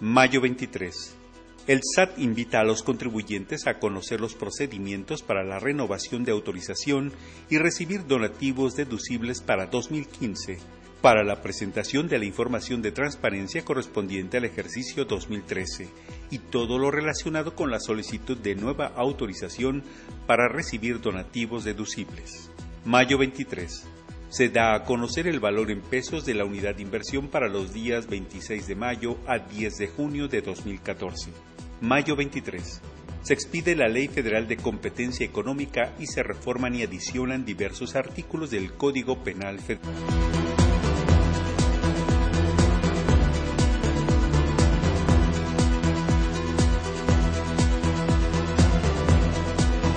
[0.00, 1.23] Mayo 23.
[1.66, 7.10] El SAT invita a los contribuyentes a conocer los procedimientos para la renovación de autorización
[7.48, 10.58] y recibir donativos deducibles para 2015
[11.00, 15.88] para la presentación de la información de transparencia correspondiente al ejercicio 2013
[16.30, 19.82] y todo lo relacionado con la solicitud de nueva autorización
[20.26, 22.50] para recibir donativos deducibles.
[22.84, 23.84] Mayo 23
[24.28, 27.72] se da a conocer el valor en pesos de la unidad de inversión para los
[27.72, 31.53] días 26 de mayo a 10 de junio de 2014.
[31.80, 32.80] Mayo 23.
[33.22, 38.50] Se expide la Ley Federal de Competencia Económica y se reforman y adicionan diversos artículos
[38.50, 39.94] del Código Penal Federal.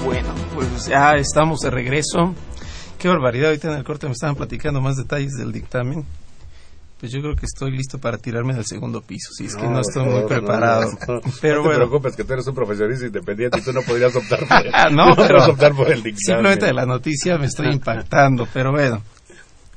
[0.05, 2.33] Bueno, pues ya estamos de regreso.
[2.97, 6.05] Qué barbaridad, ahorita en el corte me estaban platicando más detalles del dictamen.
[6.99, 9.81] Pues yo creo que estoy listo para tirarme del segundo piso, si es que no
[9.81, 10.89] estoy muy preparado.
[11.39, 14.39] pero no te preocupes que tú eres un profesionista independiente y tú no podrías optar
[14.39, 16.17] por, ah, no, pero optar por el dictamen.
[16.17, 19.03] Simplemente de la noticia me estoy impactando, pero bueno.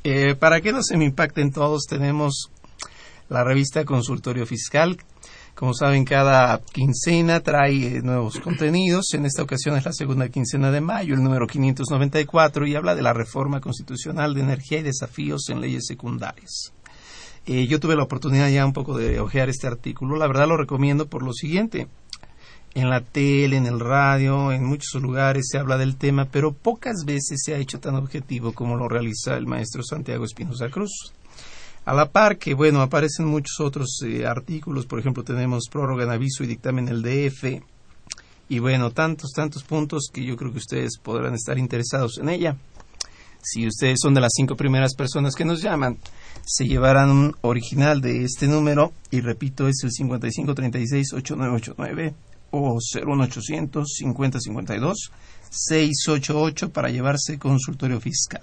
[0.02, 2.50] Eh, para que no se me impacten todos, tenemos
[3.28, 4.96] la revista Consultorio Fiscal.
[5.54, 9.12] Como saben, cada quincena trae eh, nuevos contenidos.
[9.12, 13.02] En esta ocasión es la segunda quincena de mayo, el número 594, y habla de
[13.02, 16.72] la reforma constitucional de energía y desafíos en leyes secundarias.
[17.46, 20.16] Eh, yo tuve la oportunidad ya un poco de ojear este artículo.
[20.16, 21.88] La verdad lo recomiendo por lo siguiente.
[22.74, 27.04] En la tele, en el radio, en muchos lugares se habla del tema, pero pocas
[27.04, 31.12] veces se ha hecho tan objetivo como lo realiza el maestro Santiago Espinosa Cruz.
[31.84, 36.10] A la par que, bueno, aparecen muchos otros eh, artículos, por ejemplo, tenemos prórroga en
[36.10, 37.62] aviso y dictamen el DF,
[38.50, 42.56] y bueno, tantos, tantos puntos que yo creo que ustedes podrán estar interesados en ella.
[43.42, 45.98] Si ustedes son de las cinco primeras personas que nos llaman,
[46.44, 52.14] se llevarán un original de este número y repito es el 5536-8989
[52.50, 55.10] o 01800 5052
[55.50, 58.42] 688 para llevarse consultorio fiscal.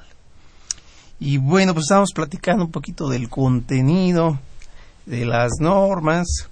[1.19, 4.39] Y bueno, pues estamos platicando un poquito del contenido,
[5.05, 6.49] de las normas,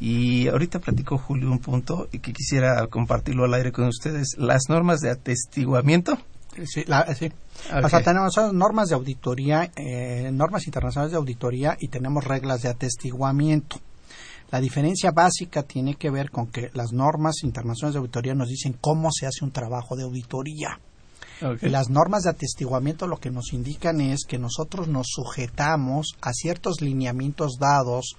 [0.00, 4.68] y ahorita platicó Julio un punto y que quisiera compartirlo al aire con ustedes, las
[4.68, 6.16] normas de atestiguamiento.
[6.54, 6.84] Sí, sí.
[7.84, 12.68] O sea, tenemos normas de auditoría, eh, normas internacionales de auditoría y tenemos reglas de
[12.68, 13.80] atestiguamiento.
[14.50, 18.76] La diferencia básica tiene que ver con que las normas internacionales de auditoría nos dicen
[18.80, 20.80] cómo se hace un trabajo de auditoría.
[21.60, 26.80] Las normas de atestiguamiento lo que nos indican es que nosotros nos sujetamos a ciertos
[26.80, 28.16] lineamientos dados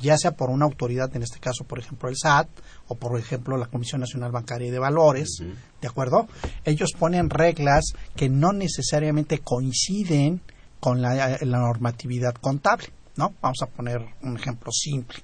[0.00, 2.48] ya sea por una autoridad, en este caso, por ejemplo, el SAT,
[2.88, 5.42] o por ejemplo, la Comisión Nacional Bancaria y de Valores,
[5.80, 6.26] ¿de acuerdo?
[6.64, 10.40] Ellos ponen reglas que no necesariamente coinciden
[10.80, 13.34] con la, normatividad contable, ¿no?
[13.40, 15.18] Vamos a poner un ejemplo simple,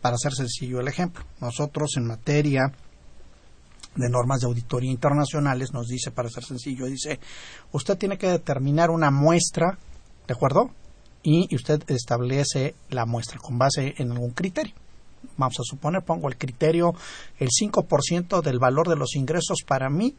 [0.00, 1.24] para hacer sencillo el ejemplo.
[1.40, 2.72] Nosotros en materia
[3.94, 7.20] de normas de auditoría internacionales nos dice, para ser sencillo, dice,
[7.72, 9.78] usted tiene que determinar una muestra,
[10.26, 10.70] ¿de acuerdo?
[11.24, 14.74] Y usted establece la muestra con base en algún criterio.
[15.38, 16.94] Vamos a suponer, pongo el criterio,
[17.38, 20.14] el 5% del valor de los ingresos para mí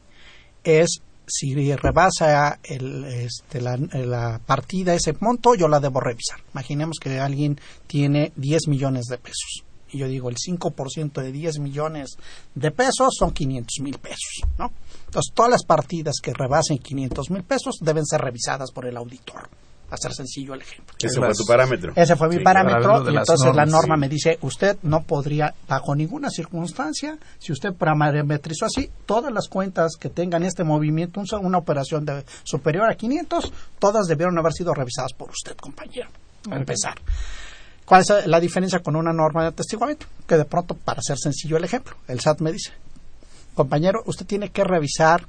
[0.64, 6.40] es si rebasa el, este, la, partida ese monto, yo la debo revisar.
[6.54, 9.64] Imaginemos que alguien tiene 10 millones de pesos.
[9.92, 12.18] Y yo digo, el 5% de 10 millones
[12.54, 14.72] de pesos son 500 mil pesos, ¿no?
[15.06, 19.48] Entonces, todas las partidas que rebasen 500 mil pesos deben ser revisadas por el auditor.
[19.92, 20.96] Hacer sencillo el ejemplo.
[21.02, 21.94] Ese fue tu parámetro.
[21.96, 24.02] Ese fue mi Sí, parámetro y entonces la norma sí.
[24.02, 29.94] me dice, usted no podría, bajo ninguna circunstancia, si usted parametrizó así, todas las cuentas
[30.00, 34.74] que tengan este movimiento, un- una operación de superior a 500, todas debieron haber sido
[34.74, 36.10] revisadas por usted, compañero.
[36.52, 36.96] A empezar.
[37.86, 40.08] ¿Cuál es la diferencia con una norma de atestiguamiento?
[40.28, 42.72] Que de pronto, para hacer sencillo el ejemplo, el SAT me dice,
[43.54, 45.28] compañero, usted tiene que revisar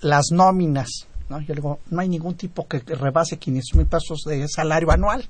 [0.00, 1.06] las nóminas.
[1.30, 1.40] ¿No?
[1.40, 5.26] Yo le digo, no hay ningún tipo que rebase 500 mil pesos de salario anual.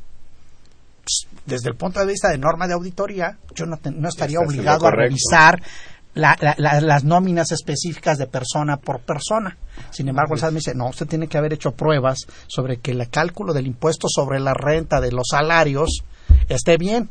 [1.04, 4.38] Pues, Desde el punto de vista de norma de auditoría, yo no, te- no estaría
[4.40, 5.62] obligado a revisar
[6.14, 9.56] la- la- la- las nóminas específicas de persona por persona.
[9.90, 12.90] Sin embargo, el SAT me dice, no, usted tiene que haber hecho pruebas sobre que
[12.92, 16.02] el cálculo del impuesto sobre la renta de los salarios
[16.48, 17.08] esté bien.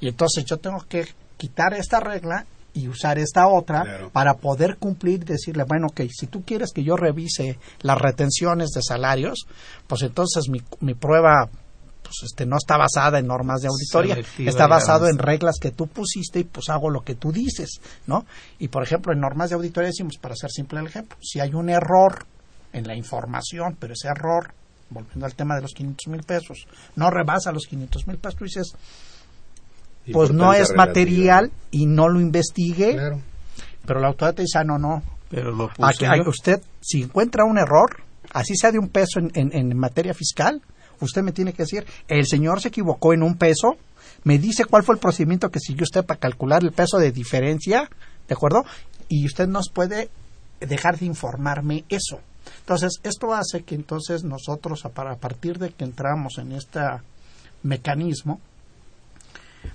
[0.00, 1.06] Y entonces yo tengo que
[1.36, 2.44] quitar esta regla
[2.76, 4.10] y usar esta otra Claro.
[4.10, 8.70] para poder cumplir y decirle, bueno, ok, si tú quieres que yo revise las retenciones
[8.70, 9.46] de salarios,
[9.86, 11.48] pues entonces mi, mi prueba
[12.02, 15.72] pues este no está basada en normas de auditoría, Selectiva, está basado en reglas que
[15.72, 18.24] tú pusiste y pues hago lo que tú dices, ¿no?
[18.60, 21.52] Y por ejemplo, en normas de auditoría decimos, para hacer simple el ejemplo, si hay
[21.54, 22.24] un error
[22.72, 24.52] en la información, pero ese error,
[24.90, 28.44] volviendo al tema de los 500 mil pesos, no rebasa los 500 mil pesos, tú
[28.44, 28.76] dices,
[30.12, 30.86] pues no es relativa.
[30.86, 33.20] material y no lo investigue, Claro.
[33.86, 37.44] pero la autoridad te dice, ah, no, no, Pero lo puso Aquí, usted, si encuentra
[37.44, 38.02] un error,
[38.32, 40.62] así sea de un peso en, en- en materia fiscal,
[41.00, 43.76] usted me tiene que decir, el señor se equivocó en un peso,
[44.24, 47.88] me dice cuál fue el procedimiento que siguió usted para calcular el peso de diferencia,
[48.28, 48.64] ¿de acuerdo?
[49.08, 50.08] Y usted nos puede
[50.60, 52.20] dejar de informarme eso.
[52.60, 56.80] Entonces, esto hace que entonces nosotros, a, para- a partir de que entramos en este
[57.62, 58.40] mecanismo,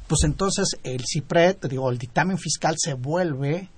[0.07, 3.69] pues entonces el CIPRED, digo, el dictamen fiscal se vuelve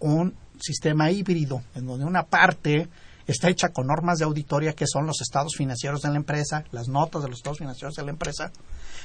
[0.00, 2.88] un sistema híbrido, en donde una parte
[3.26, 6.88] está hecha con normas de auditoría que son los estados financieros de la empresa, las
[6.88, 8.52] notas de los estados financieros de la empresa,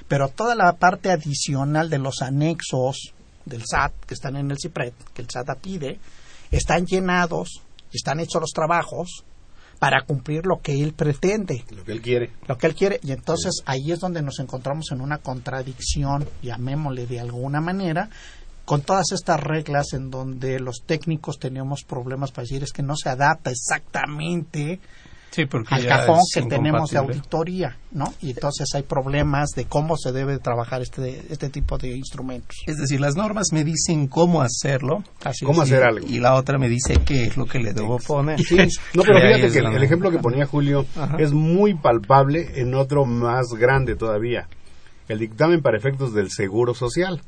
[0.07, 3.13] pero toda la parte adicional de los anexos
[3.45, 5.99] del SAT que están en el CIPRED, que el SAT pide,
[6.51, 7.61] están llenados
[7.91, 9.23] y están hechos los trabajos
[9.79, 12.31] para cumplir lo que él pretende Lo que él quiere.
[12.47, 17.07] lo que él quiere y entonces ahí es donde nos encontramos en una contradicción, llamémosle
[17.07, 18.09] de alguna manera,
[18.65, 22.95] con todas estas reglas en donde los técnicos teníamos problemas para decir es que no
[22.95, 24.79] se adapta exactamente
[25.31, 28.05] Sí, porque al cajón que tenemos de auditoría, ¿no?
[28.21, 32.57] Y entonces hay problemas de cómo se debe trabajar este, este tipo de instrumentos.
[32.65, 35.71] Es decir, las normas me dicen cómo hacerlo Así ¿Cómo es.
[35.71, 36.07] hacer algo?
[36.07, 38.39] y la otra me dice qué es lo que le debo poner.
[38.39, 38.57] Sí,
[38.93, 41.17] no, pero fíjate que el, ejemplo que ponía Julio Ajá.
[41.19, 44.47] es muy palpable en otro más grande todavía.
[45.07, 47.21] El dictamen para efectos del seguro social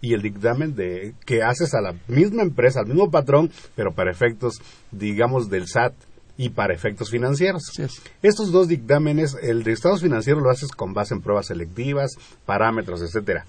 [0.00, 4.10] y el dictamen de que haces a la misma empresa, al mismo patrón, pero para
[4.10, 5.94] efectos, digamos, del SAT
[6.36, 7.62] y para efectos financieros.
[7.78, 8.02] Es.
[8.22, 13.02] Estos dos dictámenes, el de estados financieros lo haces con base en pruebas selectivas, parámetros,
[13.02, 13.46] etcétera.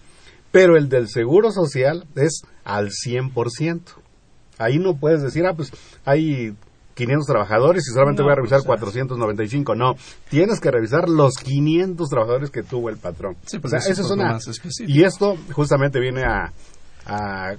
[0.51, 3.81] Pero el del seguro social es al 100%.
[4.57, 5.71] Ahí no puedes decir, ah, pues
[6.05, 6.55] hay
[6.95, 9.75] 500 trabajadores y solamente No, voy a revisar pues, 495.
[9.75, 9.95] No,
[10.29, 13.35] tienes que revisar los 500 trabajadores que tuvo el patrón.
[13.45, 14.87] Sí, o pues sea, es un esa es una...
[14.87, 16.53] Y esto justamente viene a,
[17.05, 17.55] a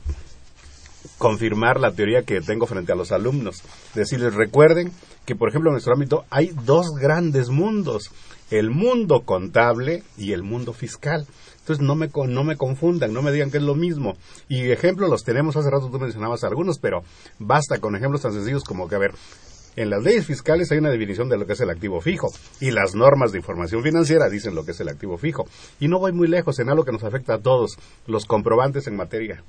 [1.19, 3.63] confirmar la teoría que tengo frente a los alumnos.
[3.95, 4.93] Decirles, recuerden
[5.29, 8.11] que, por ejemplo, en nuestro ámbito hay dos grandes mundos,
[8.51, 11.27] el mundo contable y el mundo fiscal.
[11.59, 14.17] Entonces no me, no me confundan, no me digan que es lo mismo.
[14.49, 17.03] Y ejemplos los tenemos, hace rato tú mencionabas algunos, pero
[17.39, 19.11] basta con ejemplos tan sencillos como que, a ver,
[19.77, 22.71] en las leyes fiscales hay una definición de lo que es el activo fijo y
[22.71, 25.45] las normas de información financiera dicen lo que es el activo fijo.
[25.79, 27.77] Y no voy muy lejos en algo que nos afecta a todos,
[28.07, 29.45] los comprobantes en materia.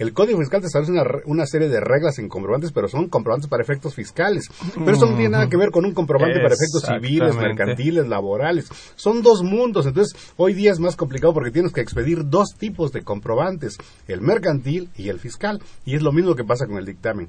[0.00, 3.50] El Código Fiscal te establece una, una serie de reglas en comprobantes, pero son comprobantes
[3.50, 4.48] para efectos fiscales.
[4.74, 8.70] Pero eso no tiene nada que ver con un comprobante para efectos civiles, mercantiles, laborales.
[8.96, 9.84] Son dos mundos.
[9.84, 13.76] Entonces, hoy día es más complicado porque tienes que expedir dos tipos de comprobantes,
[14.08, 15.60] el mercantil y el fiscal.
[15.84, 17.28] Y es lo mismo que pasa con el dictamen.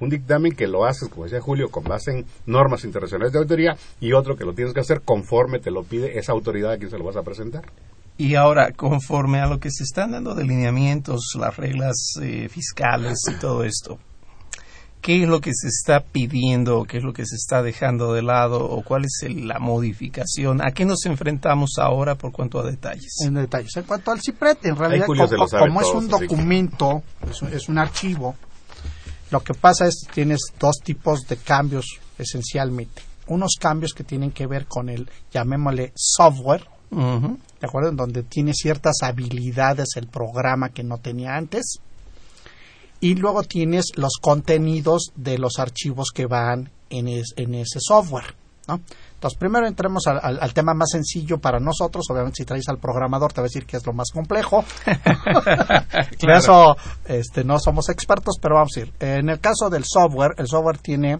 [0.00, 3.76] Un dictamen que lo haces, como decía Julio, con base en normas internacionales de auditoría
[4.00, 6.90] y otro que lo tienes que hacer conforme te lo pide esa autoridad a quien
[6.90, 7.62] se lo vas a presentar.
[8.18, 13.18] Y ahora, conforme a lo que se están dando de lineamientos, las reglas eh, fiscales
[13.30, 13.98] y todo esto,
[15.00, 18.22] ¿qué es lo que se está pidiendo, qué es lo que se está dejando de
[18.22, 20.60] lado o cuál es el- la modificación?
[20.60, 23.14] ¿A qué nos enfrentamos ahora por cuanto a detalles?
[23.24, 23.76] en detalles.
[23.76, 25.06] En cuanto al CIPRET, en realidad,
[25.68, 28.34] como, es un que- documento, es un, es un archivo,
[29.30, 31.86] lo que pasa es que tienes dos tipos de cambios
[32.18, 33.02] esencialmente.
[33.28, 36.66] Unos cambios que tienen que ver con el, llamémosle, software.
[37.60, 37.90] ¿De acuerdo?
[37.90, 41.78] En donde tiene ciertas habilidades el programa que no tenía antes.
[43.00, 48.34] Y luego tienes los contenidos de los archivos que van en, es- en ese software,
[48.66, 48.80] ¿no?
[49.14, 52.04] Entonces, primero entremos al, al- al tema más sencillo para nosotros.
[52.10, 54.64] Obviamente, si traes al programador, te va a decir que es lo más complejo.
[56.20, 58.92] De eso este, no somos expertos, pero vamos a ir.
[59.00, 61.18] En el caso del software, el software tiene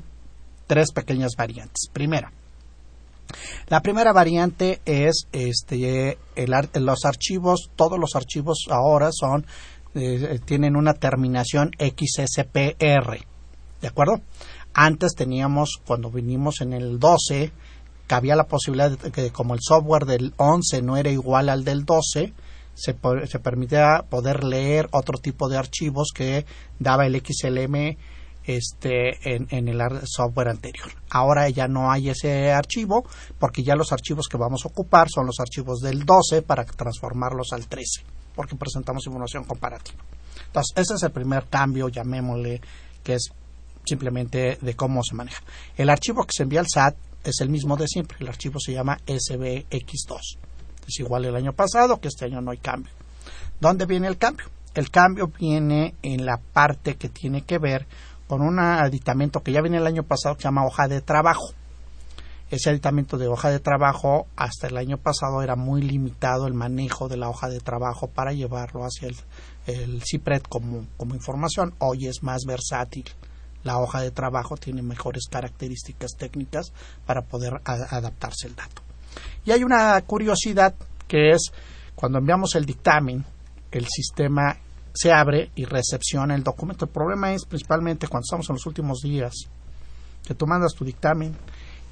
[0.67, 1.89] tres pequeñas variantes.
[1.93, 2.31] Primera,
[3.69, 6.19] la primera variante es este
[6.75, 9.47] los archivos, todos los archivos ahora son
[9.95, 13.19] eh, tienen una terminación XSPR.
[13.81, 14.21] ¿De acuerdo?
[14.75, 17.53] Antes teníamos cuando vinimos en el 12
[18.07, 21.65] que había la posibilidad de que como el software del 11 no era igual al
[21.65, 22.33] del 12
[22.75, 26.47] se, se permitía poder leer otro tipo de archivos que
[26.79, 27.97] daba el XLM
[28.49, 30.89] este, en, en el ar- software anterior.
[31.11, 33.07] Ahora ya no hay ese archivo
[33.39, 37.53] porque ya los archivos que vamos a ocupar son los archivos del 12 para transformarlos
[37.53, 38.03] al 13
[38.35, 39.99] porque presentamos información comparativa.
[40.47, 42.61] Entonces, ese es el primer cambio, llamémosle,
[43.03, 43.31] que es
[43.85, 45.43] simplemente de cómo se maneja.
[45.77, 46.95] El archivo que se envía al SAT
[47.25, 48.17] es el mismo de siempre.
[48.21, 50.39] El archivo se llama SBX2.
[50.87, 52.93] Es igual el año pasado, que este año no hay cambio.
[53.61, 54.47] ¿Dónde viene el cambio?
[54.75, 57.87] El cambio viene en la parte que tiene que ver
[58.29, 61.49] con un aditamento que ya viene el año pasado que se llama hoja de trabajo.
[62.51, 67.09] Ese aditamento de hoja de trabajo hasta el año pasado era muy limitado el manejo
[67.09, 69.17] de la hoja de trabajo para llevarlo hacia el,
[69.67, 71.75] el CIPRED como, como información.
[71.79, 73.05] Hoy es más versátil.
[73.65, 76.73] La hoja de trabajo tiene mejores características técnicas
[77.05, 78.83] para poder adaptarse el dato.
[79.45, 80.75] Y hay una curiosidad
[81.07, 81.51] que es
[81.95, 83.25] cuando enviamos el dictamen,
[83.73, 84.57] el sistema
[84.99, 86.87] se abre y recepciona el documento.
[86.87, 89.33] El problema es principalmente cuando estamos en los últimos días,
[90.27, 91.37] que tú mandas tu dictamen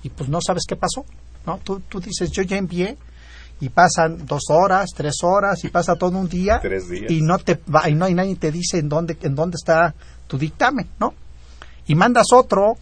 [0.02, 1.04] y pues no sabes qué pasó,
[1.46, 1.59] ¿no?
[1.62, 2.96] Tú, tú dices, yo ya envié
[3.61, 7.11] y pasan dos horas, tres horas y pasa todo un día Tres días.
[7.11, 9.94] y no te va, y no y nadie te dice en dónde en dónde está
[10.26, 11.14] tu dictamen, ¿no?
[11.86, 12.76] Y mandas otro,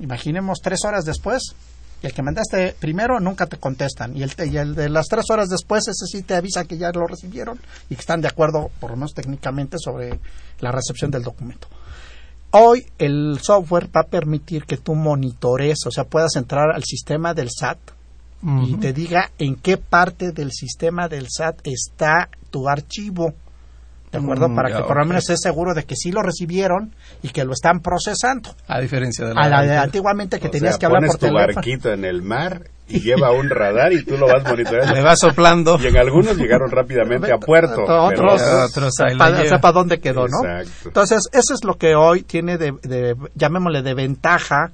[0.00, 1.54] imaginemos tres horas después
[2.02, 5.24] y el que mandaste primero nunca te contestan y el, y el de las tres
[5.30, 7.58] horas después ese sí te avisa que ya lo recibieron
[7.90, 10.18] y que están de acuerdo por lo menos técnicamente sobre
[10.60, 11.68] la recepción del documento.
[12.50, 17.34] Hoy el software va a permitir que tú monitores, o sea, puedas entrar al sistema
[17.34, 17.78] del SAT
[18.64, 23.34] y te diga en qué parte del sistema del SAT está tu archivo.
[24.12, 24.48] ¿De acuerdo?
[24.48, 27.28] Mm, Para ya, que por lo menos estés seguro de que sí lo recibieron y
[27.28, 28.54] que lo están procesando.
[28.66, 29.84] A diferencia de la, A la de anterior.
[29.84, 31.54] antiguamente que O tenías sea, que hablar pones por tu teléfono.
[31.54, 35.02] barquito en el mar y lleva un radar y tú lo vas Le monitoreando.
[35.04, 35.78] va soplando.
[35.78, 37.82] Y en algunos llegaron rápidamente a puerto.
[37.82, 38.40] Otros,
[38.74, 38.94] pero otros-
[39.48, 40.38] sepa dónde quedó, ¿no?
[40.48, 40.88] Exacto.
[40.88, 44.70] Entonces, eso es lo que hoy tiene de, de- llamémosle de ventaja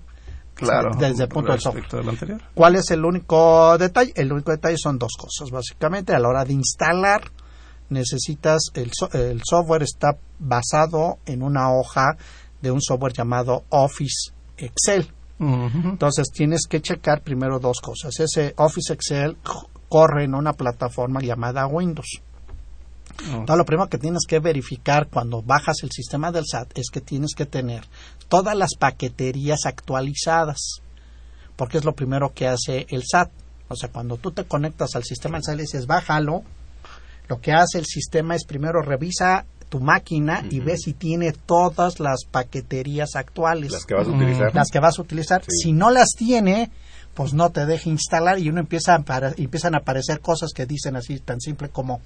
[0.55, 0.91] Claro.
[0.97, 1.89] desde el punto del software.
[1.91, 2.41] del anterior.
[2.55, 4.13] ¿Cuál es el único detalle?
[4.15, 6.15] El único detalle son dos cosas, básicamente.
[6.15, 7.23] A la hora de instalar,
[7.89, 12.17] necesitas, el, so- el software está basado en una hoja
[12.63, 15.09] de un software llamado Office Excel.
[15.39, 18.19] Entonces tienes que checar primero dos cosas.
[18.21, 19.37] Ese Office Excel
[19.89, 22.21] corre en una plataforma llamada Windows.
[23.27, 27.01] Entonces, lo primero que tienes que verificar cuando bajas el sistema del SAT es que
[27.01, 27.85] tienes que tener
[28.29, 30.81] todas las paqueterías actualizadas,
[31.55, 33.31] porque es lo primero que hace el SAT.
[33.69, 36.43] O sea, cuando tú te conectas al sistema del SAT y dices, bájalo,
[37.29, 41.99] lo que hace el sistema es primero revisa tu máquina y ve si tiene todas
[41.99, 44.55] las paqueterías actuales Las que vas a utilizar.
[44.55, 45.43] las que vas a utilizar.
[45.43, 45.57] Sí.
[45.65, 46.71] Si no las tiene,
[47.15, 50.97] pues no te deja instalar y uno empieza a empiezan a aparecer cosas que dicen
[50.97, 52.01] así tan simple como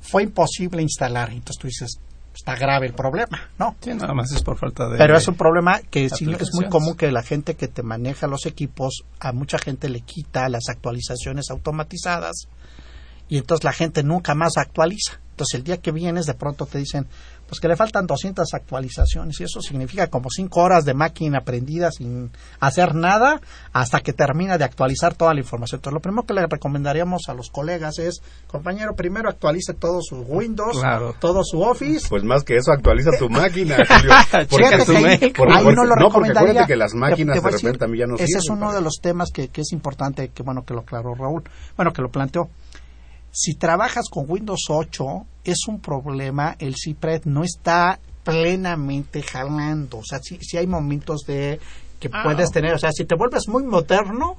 [0.00, 1.30] fue imposible instalar.
[1.30, 1.98] Entonces tú dices,
[2.34, 3.74] está grave el problema, ¿no?
[3.80, 4.98] Sí, nada más es por falta de...
[4.98, 8.26] Pero es un problema que sí, es muy común que la gente que te maneja
[8.26, 12.46] los equipos, a mucha gente le quita las actualizaciones automatizadas
[13.28, 15.20] y entonces la gente nunca más actualiza.
[15.30, 17.06] Entonces el día que vienes de pronto te dicen
[17.46, 21.92] pues que le faltan 200 actualizaciones y eso significa como 5 horas de máquina prendida
[21.92, 23.40] sin hacer nada
[23.72, 25.78] hasta que termina de actualizar toda la información.
[25.78, 30.16] Entonces lo primero que le recomendaríamos a los colegas es, compañero, primero actualice todo su
[30.22, 31.14] Windows, Claro.
[31.20, 34.12] todo su Office Pues más que eso, actualiza tu máquina, Julio.
[34.48, 36.40] Checa tu ahí- porque- ahí no lo no, porque recomendaría.
[36.40, 38.72] acuérdate que las máquinas Te- de decir, repente a mí ya no Ese es uno
[38.72, 41.44] de los temas que, que es importante, que bueno que lo aclaró Raúl,
[41.76, 42.48] bueno que lo planteó.
[43.38, 45.04] Si trabajas con Windows 8,
[45.44, 49.98] es un problema, el CIPRED no está plenamente jalando.
[49.98, 51.60] O sea, si hay momentos de
[52.00, 52.22] que Ah.
[52.24, 54.36] puedes tener, o sea, si te vuelves muy moderno,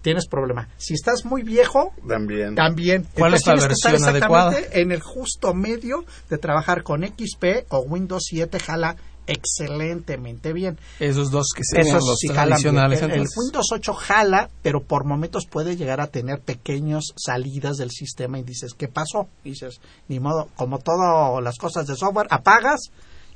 [0.00, 0.66] tienes problema.
[0.78, 2.54] Si estás muy viejo, También.
[2.54, 3.06] también.
[3.14, 4.80] ¿Cuál es la tienes que estar versión exactamente adecuada?
[4.80, 8.96] En el justo medio de trabajar con XP o Windows 7 jala
[9.30, 10.78] excelentemente bien.
[10.98, 13.00] Esos dos que serían Esos los sí tradicionales.
[13.02, 13.26] El.
[13.36, 18.42] Windows 8 jala, pero por momentos puede llegar a tener pequeños salidas del sistema y
[18.42, 19.28] dices, ¿qué pasó?
[19.44, 22.80] Y dices, ni modo, como todas las cosas de software, apagas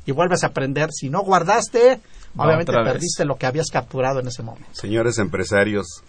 [0.05, 0.91] y vuelves a aprender.
[0.93, 2.01] Si no guardaste,
[2.37, 4.69] obviamente perdiste lo que habías capturado en ese momento.
[4.73, 6.03] Señores empresarios,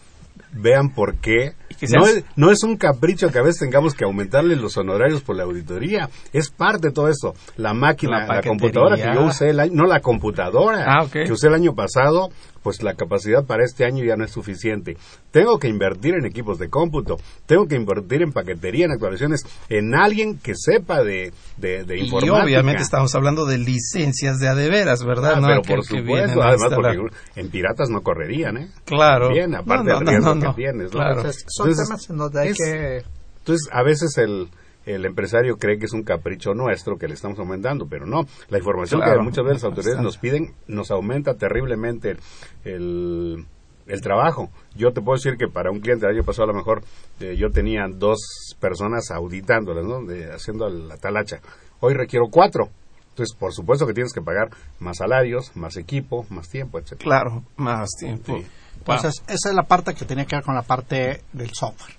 [0.51, 1.53] vean por qué.
[1.93, 5.36] No es, no es un capricho que a veces tengamos que aumentarle los honorarios por
[5.36, 6.09] la auditoría.
[6.31, 7.36] Es parte de todo eso.
[7.57, 11.47] La máquina, la, computadora que yo usé el año, no la computadora Ah, que usé
[11.47, 12.29] el año pasado,
[12.66, 14.97] pues la capacidad para este año ya no es suficiente.
[15.30, 19.93] Tengo que invertir en equipos de cómputo, tengo que invertir en paquetería, en actualizaciones, en
[19.93, 25.34] alguien que sepa de, de, de Y obviamente estamos hablando de licencias de adeveras, ¿verdad?
[25.36, 26.97] Ah, no pero por que supuesto, además porque
[27.36, 28.70] en piratas no correrían, ¿eh?
[28.86, 29.30] Claro.
[29.30, 30.89] Bien, aparte No, no, del riesgo no, no, que tienes, ¿no?
[30.89, 31.18] claro.
[31.18, 33.03] Entonces, Son entonces, temas en donde hay es- que...
[33.38, 34.49] Entonces, a veces el,
[34.86, 38.25] el empresario cree que es un capricho nuestro que le estamos aumentando, pero no.
[38.49, 42.17] La información Claro, que muchas veces las autoridades nos piden nos aumenta terriblemente
[42.63, 43.45] el,
[43.88, 44.49] el trabajo.
[44.75, 46.83] Yo te puedo decir que para un cliente el año pasado a lo mejor
[47.19, 48.19] eh, yo tenía dos
[48.59, 50.03] personas auditándolas, ¿no?
[50.03, 51.39] De- haciendo la talacha.
[51.79, 52.69] Hoy requiero cuatro.
[53.09, 57.03] Entonces, por supuesto que tienes que pagar más salarios, más equipo, más tiempo, etcétera.
[57.03, 58.38] Claro, más tiempo.
[58.38, 58.45] Sí.
[58.79, 61.95] Entonces, esa es la parte que tiene que ver con la parte del software.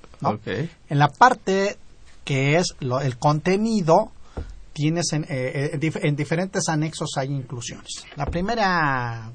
[0.91, 1.77] En la parte
[2.27, 4.13] que es lo- el contenido,
[4.75, 8.05] tienes en, eh, eh, en dif- en diferentes anexos hay inclusiones.
[8.17, 9.33] La primera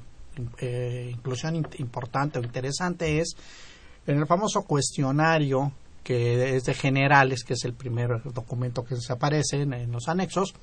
[0.58, 3.34] eh, inclusión in- importante o interesante es
[4.06, 5.72] en el famoso cuestionario
[6.04, 10.54] que es de generales, que es el primer documento que se aparece en, los anexos.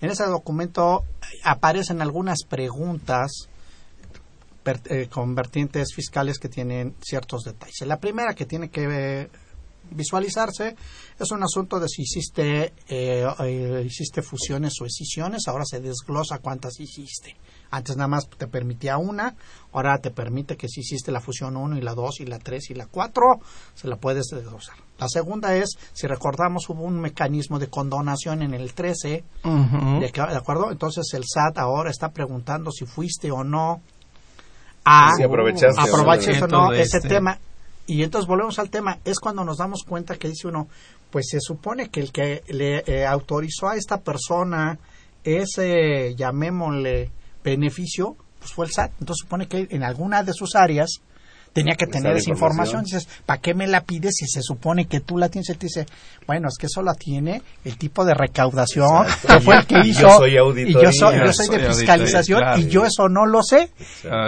[0.00, 1.04] En ese documento
[1.44, 3.48] aparecen algunas preguntas
[4.62, 7.80] per- con vertientes fiscales que tienen ciertos detalles.
[7.86, 8.84] La primera que tiene que
[9.22, 9.28] eh,
[9.90, 10.76] visualizarse
[11.18, 16.38] es un asunto de si hiciste, eh, eh, hiciste fusiones o escisiones, ahora se desglosa
[16.38, 17.36] cuántas hiciste.
[17.70, 19.34] Antes nada más te permitía una,
[19.72, 22.70] ahora te permite que si hiciste la fusión 1 y la 2 y la 3
[22.70, 23.40] y la 4,
[23.74, 24.76] se la puedes desglosar.
[24.98, 30.00] La segunda es, si recordamos, hubo un mecanismo de condonación en el 13, Ujú.
[30.00, 30.70] ¿De, acu- de acuerdo?
[30.70, 33.82] Entonces el SAT ahora está preguntando si fuiste o no
[34.84, 35.92] a Si aprovechaste o no.
[35.92, 37.38] aprovechaste o no Objeto de ese este- tema.
[37.86, 40.68] Y entonces volvemos al tema, es cuando nos damos cuenta que dice uno,
[41.10, 44.78] pues se supone que el que le eh, autorizó a esta persona
[45.22, 47.10] ese, llamémosle,
[47.44, 48.92] beneficio, pues fue el SAT.
[49.00, 51.00] Entonces supone que en alguna de sus áreas
[51.56, 52.82] tenía que tener esa información.
[52.82, 52.84] información.
[52.84, 55.48] Dices, ¿para qué me la pides si se supone que tú la tienes?
[55.48, 55.86] Él te dice,
[56.26, 59.28] bueno, es que eso la tiene el tipo de recaudación Exacto.
[59.34, 60.02] que fue el que Y hizo.
[60.02, 60.92] yo soy y yo auditoría.
[60.92, 62.60] soy, yo soy Soy de fiscalización claro.
[62.60, 63.70] y yo eso no lo sé.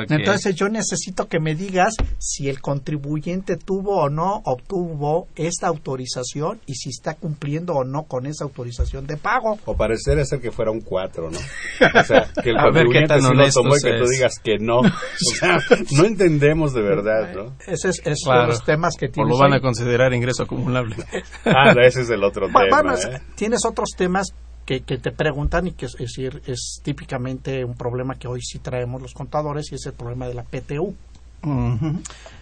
[0.09, 6.61] Entonces yo necesito que me digas si el contribuyente tuvo o no obtuvo esta autorización
[6.67, 9.59] y si está cumpliendo o no con esa autorización de pago.
[9.67, 11.39] O parecer ser que fuera un 4, ¿no?
[12.01, 14.05] O sea, que el A ver qué contribuyente tan sí lo tomó y que tú
[14.05, 14.11] es.
[14.11, 14.79] digas que no.
[15.29, 15.59] O sea,
[15.97, 17.53] no entendemos de verdad, ¿no?
[17.67, 18.49] Ese es, es Claro.
[18.49, 19.31] los temas que O tienes.
[19.33, 19.59] lo van ahí.
[19.59, 20.97] a considerar ingreso acumulable.
[21.45, 22.83] Ah, no, ese es el otro Va- tema.
[22.83, 23.21] vamos, ¿eh?
[23.35, 24.29] tienes otros temas
[24.67, 28.41] que, que te preguntan y que es, es decir, es típicamente un problema que hoy
[28.43, 30.95] sí traemos los contadores y es el problema de la PTU.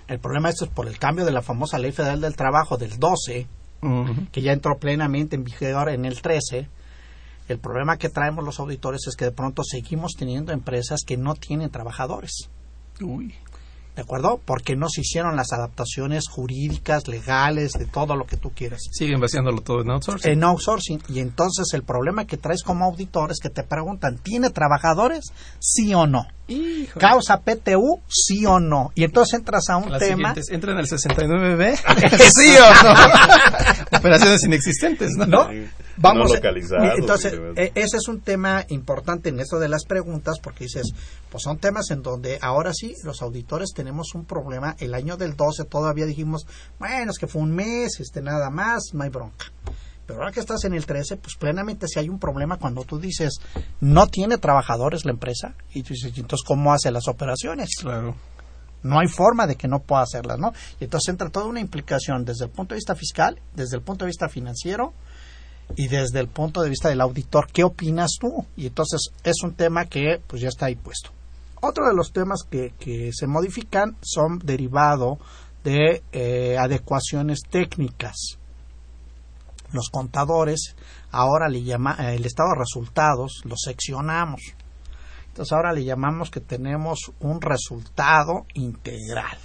[0.08, 2.98] El problema esto es por el cambio de la famosa Ley Federal del Trabajo del
[2.98, 3.46] 12,
[3.82, 4.14] Ujú.
[4.32, 6.68] que ya entró plenamente en vigor en el 13.
[7.48, 11.34] El problema que traemos los auditores es que de pronto seguimos teniendo empresas que no
[11.34, 12.48] tienen trabajadores.
[13.00, 13.34] Uy.
[13.96, 14.42] ¿De acuerdo?
[14.44, 18.82] Porque no se hicieron las adaptaciones jurídicas, legales, de todo lo que tú quieras.
[18.92, 20.32] Siguen vaciándolo todo en outsourcing.
[20.32, 21.02] en outsourcing.
[21.08, 25.32] Y entonces el problema que traes como auditor es que te preguntan, ¿tiene trabajadores?
[25.60, 26.26] Sí o no.
[26.98, 28.00] ¿Causa PTU?
[28.08, 28.92] Sí o no.
[28.94, 30.34] Y entonces entras a un Las tema.
[30.50, 31.76] ¿Entra en el 69B?
[32.34, 33.98] ¿Sí o no?
[33.98, 35.26] Operaciones inexistentes, ¿no?
[35.26, 35.48] ¿No?
[35.98, 40.64] Vamos, No entonces, eh, ese es un tema importante en esto de las preguntas, porque
[40.64, 40.92] dices,
[41.30, 44.76] pues son temas en donde ahora sí, los auditores tenemos un problema.
[44.78, 46.46] El año del 12 todavía dijimos,
[46.78, 49.46] bueno, es que fue un mes, este nada más, no hay bronca.
[50.06, 52.98] Pero ahora que estás en el 13, pues plenamente si hay un problema cuando tú
[52.98, 53.40] dices,
[53.80, 57.70] no tiene trabajadores la empresa, y tú dices, "¿Y entonces, ¿cómo hace las operaciones?
[57.80, 58.14] Claro.
[58.82, 60.52] No hay forma de que no pueda hacerlas, ¿no?
[60.78, 64.04] Y entonces entra toda una implicación desde el punto de vista fiscal, desde el punto
[64.04, 64.92] de vista financiero
[65.74, 67.48] y desde el punto de vista del auditor.
[67.52, 68.46] ¿Qué opinas tú?
[68.56, 71.10] Y entonces es un tema que pues ya está ahí puesto.
[71.60, 75.18] Otro de los temas que, que se modifican son derivado
[75.64, 78.38] de eh, adecuaciones técnicas.
[79.72, 80.76] Los contadores
[81.10, 84.40] ahora le llama eh, el estado de resultados, lo seccionamos.
[85.28, 89.36] Entonces ahora le llamamos que tenemos un resultado integral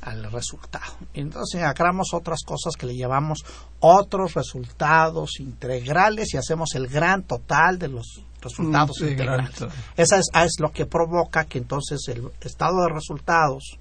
[0.00, 0.94] al resultado.
[1.14, 3.44] Entonces agarramos otras cosas que le llamamos
[3.80, 9.40] otros resultados integrales y hacemos el gran total de los resultados Integral.
[9.40, 9.74] integrales.
[9.96, 13.78] Esa es, ah, es lo que provoca que entonces el estado de resultados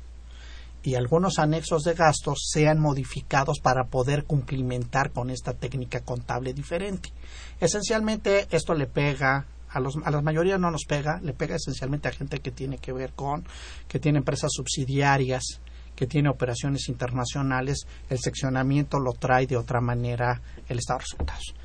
[0.84, 7.12] y algunos anexos de gastos sean modificados para poder cumplimentar con esta técnica contable diferente.
[7.60, 12.08] Esencialmente esto le pega a, los, a la mayoría no nos pega, le pega esencialmente
[12.08, 13.46] a gente que tiene que ver con,
[13.88, 15.60] que tiene empresas subsidiarias,
[15.96, 21.56] que tiene operaciones internacionales, el seccionamiento lo trae de otra manera el estado de resultados.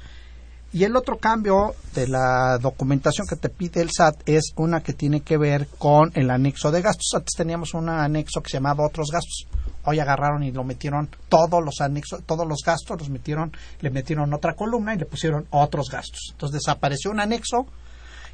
[0.74, 4.94] Y el otro cambio de la documentación que te pide el SAT es una que
[4.94, 7.10] tiene que ver con el anexo de gastos.
[7.14, 9.46] Antes teníamos un anexo que se llamaba otros gastos.
[9.84, 14.32] Hoy agarraron y lo metieron todos los anexos, todos los gastos los metieron, le metieron
[14.32, 16.30] otra columna y le pusieron otros gastos.
[16.32, 17.66] Entonces desapareció un anexo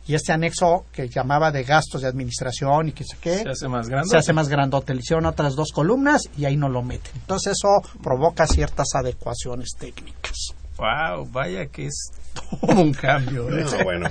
[0.06, 3.68] y este anexo que llamaba de gastos de administración y que sé qué se hace
[3.68, 4.08] más grande.
[4.10, 4.94] se hace más grandote.
[4.94, 7.12] Le hicieron otras dos columnas y ahí no lo meten.
[7.16, 10.54] Entonces eso provoca ciertas adecuaciones técnicas.
[10.78, 13.48] Wow, vaya que es todo un cambio.
[13.50, 13.64] ¿eh?
[13.64, 14.08] No, bueno.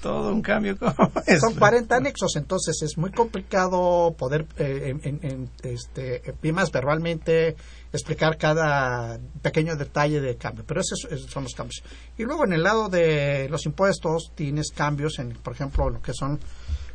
[0.00, 0.76] Todo un cambio.
[0.78, 1.38] ¿cómo es?
[1.40, 7.54] Son 40 anexos, entonces es muy complicado poder, eh, en, en- este, y más verbalmente,
[7.92, 10.64] explicar cada pequeño detalle de cambio.
[10.66, 11.84] Pero esos, esos son los cambios.
[12.18, 16.14] Y luego en el lado de los impuestos tienes cambios en, por ejemplo, lo que
[16.14, 16.40] son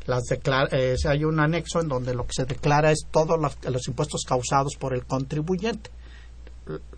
[0.06, 3.58] las declar eh, hay un anexo en donde lo que se declara es todos los,
[3.72, 5.92] los impuestos causados por el contribuyente.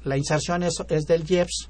[0.04, 1.70] La inserción es, es del IEPS,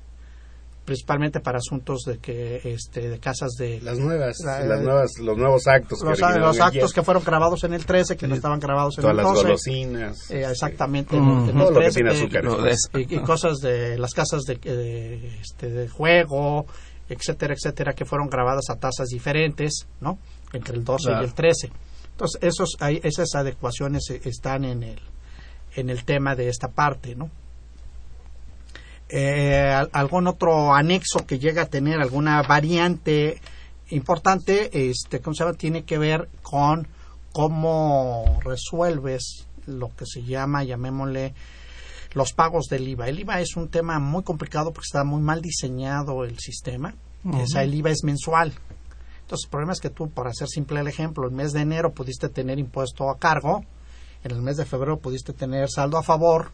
[0.90, 5.38] principalmente para asuntos de que este, de casas de Las nuevas, La- las nuevas, los
[5.38, 6.00] nuevos actos.
[6.00, 8.98] que los, originaron los actos que fueron grabados en el 13 que no estaban grabados
[8.98, 10.32] en todas el las 12 golosinas.
[10.32, 12.44] Eh, exactamente en el Todo lo que 13, tiene que- azúcar.
[12.44, 16.66] Lo de- y, y cosas de las casas de, de, este, de juego
[17.08, 20.18] etcétera etcétera que fueron grabadas a tasas diferentes no
[20.54, 21.22] entre el 12 Claro.
[21.22, 21.72] y el 13
[22.12, 25.00] entonces esos hay, esas adecuaciones eh, están en el
[25.76, 27.30] en el tema de esta parte no
[29.10, 33.42] eh, al- algún otro anexo que llega a tener alguna variante
[33.90, 35.58] importante, este, ¿cómo se llama?
[35.58, 36.88] Tiene que ver con
[37.32, 41.34] cómo resuelves lo que se llama, llamémosle,
[42.14, 43.08] los pagos del IVA.
[43.08, 46.96] El IVA es un tema muy complicado porque está muy mal diseñado el sistema.
[47.24, 48.54] O sea, el IVA es mensual.
[49.22, 51.92] Entonces, el problema es que tú, por hacer simple el ejemplo, el mes de enero
[51.92, 53.64] pudiste tener impuesto a cargo,
[54.24, 56.52] en el mes de febrero pudiste tener saldo a favor,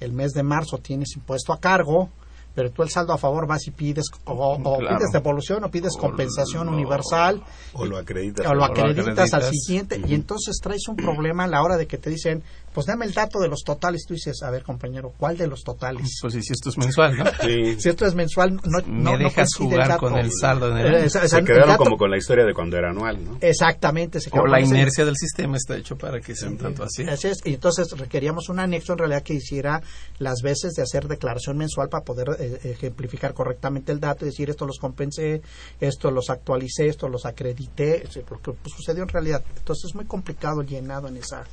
[0.00, 2.10] el mes de marzo tienes impuesto a cargo,
[2.54, 4.96] pero tú el saldo a favor vas y pides o, o Claro.
[4.96, 7.42] pides devolución o pides compensación universal
[7.74, 8.46] O lo acreditas.
[8.46, 11.98] o lo acreditas al siguiente y entonces traes un problema a la hora de que
[11.98, 12.42] te dicen
[12.76, 15.64] pues dame el dato de los totales tú dices a ver compañero ¿cuál de los
[15.64, 16.18] totales?
[16.20, 17.24] Pues sí, si esto es mensual, ¿no?
[17.42, 17.74] Sí.
[17.80, 20.00] si esto es mensual no, Me no, no dejas el jugar dato.
[20.00, 22.52] con el saldo en el Eh, Se el quedaron dato- como con la historia de
[22.54, 23.38] cuando era anual, ¿no?
[23.40, 27.02] exactamente se quedó O la inercia del sistema está hecho para que sean tanto así.
[27.08, 29.80] Así es, y entonces requeríamos un anexo en realidad que hiciera
[30.18, 34.50] las veces de hacer declaración mensual para poder eh, ejemplificar correctamente el dato y decir
[34.50, 35.40] esto los compensé,
[35.80, 39.42] esto los actualicé, esto los acredité, es lo que pues, sucedió en realidad.
[39.56, 41.44] Entonces es muy complicado el llenado en esa,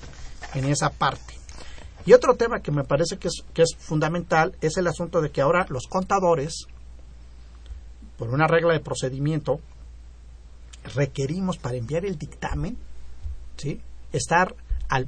[0.53, 1.33] en esa parte.
[2.05, 5.31] Y otro tema que me parece que es, que es fundamental es el asunto de
[5.31, 6.67] que ahora los contadores,
[8.17, 9.59] por una regla de procedimiento,
[10.95, 12.77] requerimos para enviar el dictamen,
[13.55, 13.79] ¿sí?
[14.11, 14.53] estar
[14.89, 15.07] al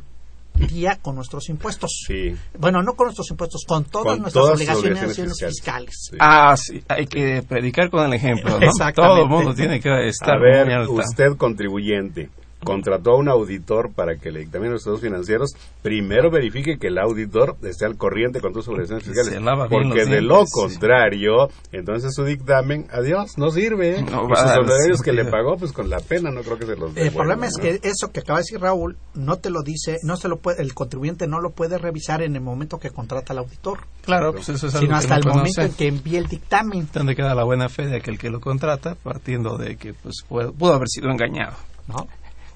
[0.53, 2.05] día con nuestros impuestos.
[2.07, 2.33] Sí.
[2.57, 5.95] Bueno, no con nuestros impuestos, con todas Con nuestras todas obligaciones, obligaciones fiscales.
[6.11, 6.17] Sí.
[6.17, 8.57] Ah, sí, hay que predicar con el ejemplo, ¿no?
[8.65, 9.01] Exactamente.
[9.01, 12.29] Todo el mundo tiene que estar A ver, usted contribuyente
[12.65, 15.51] contrató a un auditor para que le dictamine los estados financieros,
[15.81, 19.31] primero verifique que el auditor esté al corriente con tus obligaciones fiscales.
[19.33, 24.01] se lava bien Porque los de lo contrario, entonces su dictamen, adiós, no sirve.
[24.01, 26.75] No a sus honorarios que le pagó, pues con la pena no creo que se
[26.75, 27.63] los El devuelvan, problema es ¿no?
[27.63, 30.61] que eso que acaba de decir Raúl no te lo dice, no se lo puede,
[30.61, 34.49] el contribuyente no lo puede revisar en el momento que contrata al auditor, Claro, pues
[34.49, 36.87] eso es algo sino que hasta no el momento en que envíe el dictamen.
[36.93, 38.95] ¿Dónde queda la buena fe de aquel que lo contrata?
[38.95, 41.55] Partiendo de que pues pudo, pudo haber sido engañado.
[41.87, 42.07] ¿no?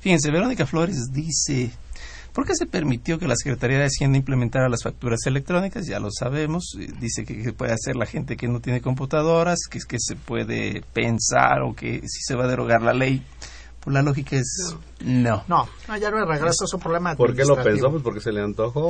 [0.02, 1.72] Fíjense, Verónica Flores dice,
[2.34, 5.86] ¿por qué se permitió que la Secretaría de Hacienda implementara las facturas electrónicas?
[5.88, 9.60] Ya lo sabemos, eh, dice que, que puede hacer la gente que no tiene computadoras,
[9.70, 13.24] que es que se puede pensar o que si se va a derogar la ley.
[13.82, 15.46] Pues la lógica es no.
[15.48, 17.90] No, no, ya no es regreso, es un problema ¿Por qué lo pensó?
[17.90, 18.90] Pues porque se le antojó.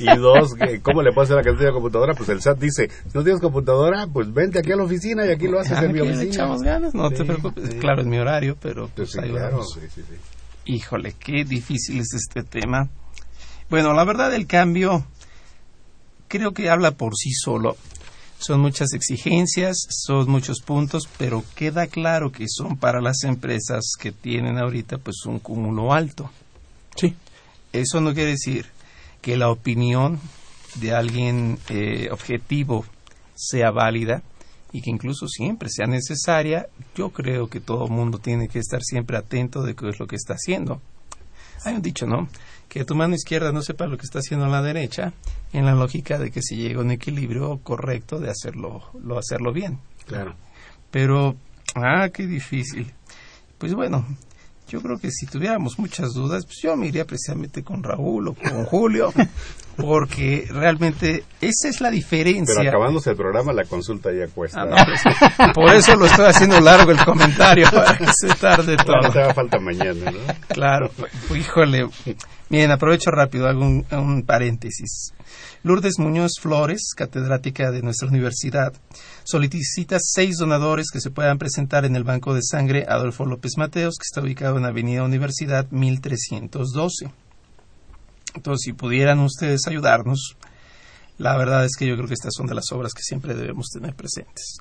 [0.00, 2.14] Y, y dos, que ¿cómo le puede hacer a la que no tiene computadora?
[2.14, 5.30] Pues el SAT dice, si no tienes computadora, pues vente aquí a la oficina y
[5.30, 6.32] aquí lo haces Ah, en mi que le oficina.
[6.34, 7.64] echamos ganas, no te preocupes.
[7.70, 7.78] sí.
[7.78, 9.72] Claro, es mi horario, pero Pues pues sí, ahí claro, vamos.
[9.72, 10.14] sí, sí, sí.
[10.66, 12.88] Híjole, qué difícil es este tema.
[13.68, 15.04] Bueno, la verdad el cambio
[16.28, 17.76] creo que habla por sí solo.
[18.38, 24.12] Son muchas exigencias, son muchos puntos, pero queda claro que son para las empresas que
[24.12, 26.30] tienen ahorita pues un cúmulo alto.
[26.96, 27.14] Sí.
[27.72, 28.66] Eso no quiere decir
[29.20, 30.20] que la opinión
[30.76, 32.84] de alguien eh, objetivo
[33.34, 34.22] sea válida
[34.74, 36.66] y que incluso siempre sea necesaria.
[36.96, 40.08] Yo creo que todo el mundo tiene que estar siempre atento de qué es lo
[40.08, 40.82] que está haciendo.
[41.64, 42.28] Hay un dicho, ¿no?
[42.68, 45.12] Que tu mano izquierda no sepa lo que está haciendo la derecha,
[45.52, 49.52] en la lógica de que se llega a un equilibrio correcto de hacerlo, lo hacerlo
[49.52, 49.78] bien.
[50.06, 50.34] Claro.
[50.90, 51.36] Pero,
[51.76, 52.92] ah, qué difícil.
[53.58, 54.04] Pues bueno,
[54.68, 58.34] yo creo que si tuviéramos muchas dudas, pues yo me iría precisamente con Raúl o
[58.34, 59.12] con Julio,
[59.76, 62.54] porque realmente esa es la diferencia.
[62.56, 64.62] Pero acabándose el programa, la consulta ya cuesta.
[64.62, 68.96] Ah, pues, por eso lo estoy haciendo largo el comentario, para que se tarde todo.
[69.02, 70.18] No te haga falta mañana, ¿no?
[70.48, 70.90] Claro,
[71.34, 71.88] híjole.
[72.48, 75.12] Bien, aprovecho rápido, hago un paréntesis.
[75.64, 78.74] Lourdes Muñoz Flores, catedrática de nuestra universidad,
[79.24, 83.96] solicita seis donadores que se puedan presentar en el Banco de Sangre Adolfo López Mateos,
[83.98, 87.10] que está ubicado en Avenida Universidad 1312.
[88.34, 90.36] Entonces, si pudieran ustedes ayudarnos,
[91.18, 93.68] la verdad es que yo creo que estas son de las obras que siempre debemos
[93.72, 94.58] tener presentes.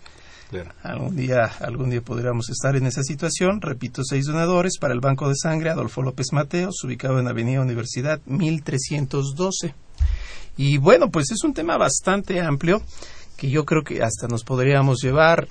[0.84, 3.60] Algún día, algún día podríamos estar en esa situación.
[3.60, 8.22] Repito, seis donadores para el Banco de Sangre Adolfo López Mateos, ubicado en Avenida Universidad
[8.26, 9.74] 1312.
[10.58, 12.84] Y bueno, pues es un tema bastante amplio
[13.36, 15.48] que yo creo que hasta nos podríamos llevar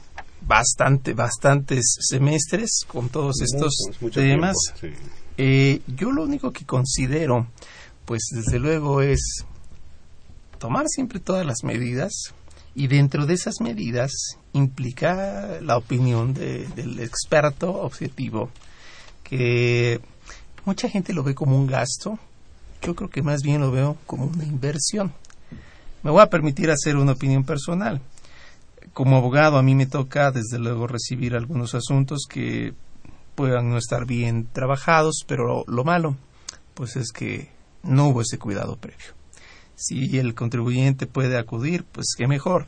[0.47, 3.75] bastante, bastantes semestres con todos estos
[4.13, 4.57] temas.
[5.37, 7.49] Eh, yo lo único que considero,
[8.05, 9.45] pues desde luego es
[10.59, 12.13] tomar siempre todas las medidas
[12.75, 14.13] y dentro de esas medidas
[14.53, 18.51] implica la opinión del experto objetivo,
[19.23, 20.01] que
[20.65, 22.19] mucha gente lo ve como un gasto,
[22.81, 25.13] yo creo que más bien lo veo como una inversión.
[26.03, 28.01] Me voy a permitir hacer una opinión personal.
[28.93, 32.75] Como abogado a mí me toca desde luego recibir algunos asuntos que
[33.35, 36.17] puedan no estar bien trabajados, pero lo malo
[36.75, 37.51] pues es que
[37.83, 39.15] no hubo ese cuidado previo.
[39.75, 42.67] Si el contribuyente puede acudir, pues qué mejor.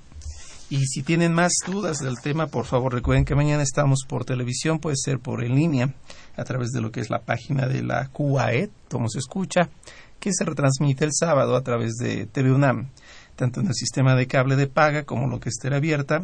[0.71, 4.79] Y si tienen más dudas del tema, por favor recuerden que mañana estamos por televisión,
[4.79, 5.95] puede ser por en línea,
[6.37, 9.69] a través de lo que es la página de la QAE, como se escucha,
[10.19, 12.89] que se retransmite el sábado a través de TV UNAM,
[13.37, 16.23] tanto en el sistema de cable de paga como lo que esté abierta.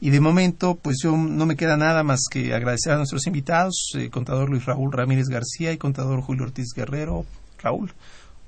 [0.00, 3.92] Y de momento, pues yo no me queda nada más que agradecer a nuestros invitados,
[3.94, 7.24] eh, contador Luis Raúl Ramírez García y contador Julio Ortiz Guerrero.
[7.60, 7.92] Raúl,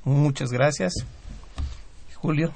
[0.04, 0.94] muchas gracias.
[2.16, 2.52] Julio.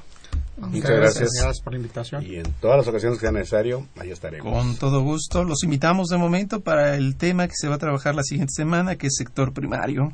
[0.56, 1.60] Muchas gracias.
[1.62, 2.24] por la invitación.
[2.24, 4.52] Y en todas las ocasiones que sea necesario, ahí estaremos.
[4.52, 5.44] Con todo gusto.
[5.44, 8.96] Los invitamos de momento para el tema que se va a trabajar la siguiente semana,
[8.96, 10.12] que es sector primario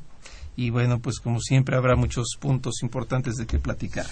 [0.56, 4.06] y bueno, pues como siempre habrá muchos puntos importantes de que platicar.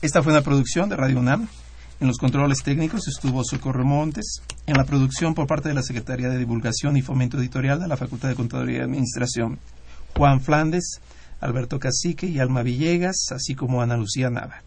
[0.00, 1.48] Esta fue una producción de Radio UNAM.
[2.00, 4.40] En los controles técnicos estuvo Socorro Montes.
[4.66, 7.96] En la producción por parte de la Secretaría de Divulgación y Fomento Editorial de la
[7.96, 9.58] Facultad de Contaduría y Administración,
[10.16, 11.00] Juan Flandes,
[11.40, 14.62] Alberto Cacique y Alma Villegas, así como Ana Lucía Nava.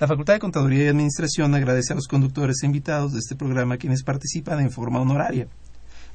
[0.00, 3.76] La Facultad de Contaduría y Administración agradece a los conductores e invitados de este programa
[3.76, 5.46] quienes participan en forma honoraria.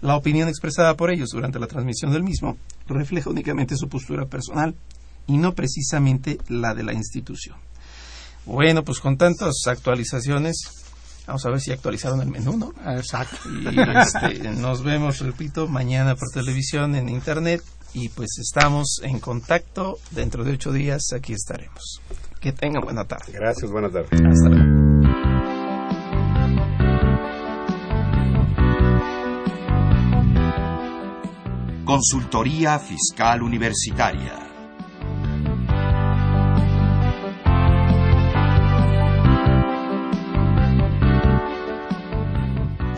[0.02, 4.76] La opinión expresada por ellos durante la transmisión del mismo refleja únicamente su postura personal
[5.28, 7.58] y no precisamente la de la institución.
[8.46, 10.58] Bueno, pues con tantas actualizaciones,
[11.26, 12.74] vamos a ver si actualizaron el menú, ¿no?
[12.92, 13.38] Exacto.
[13.50, 17.64] Y este, nos vemos, repito, mañana por televisión, en internet,
[17.96, 19.98] y pues estamos en contacto.
[20.12, 22.02] Dentro de ocho días aquí estaremos.
[22.42, 23.32] Que tengan buena tarde.
[23.32, 24.10] Gracias, buena tarde.
[24.12, 24.86] Hasta luego.
[31.86, 34.45] Consultoría Fiscal Universitaria.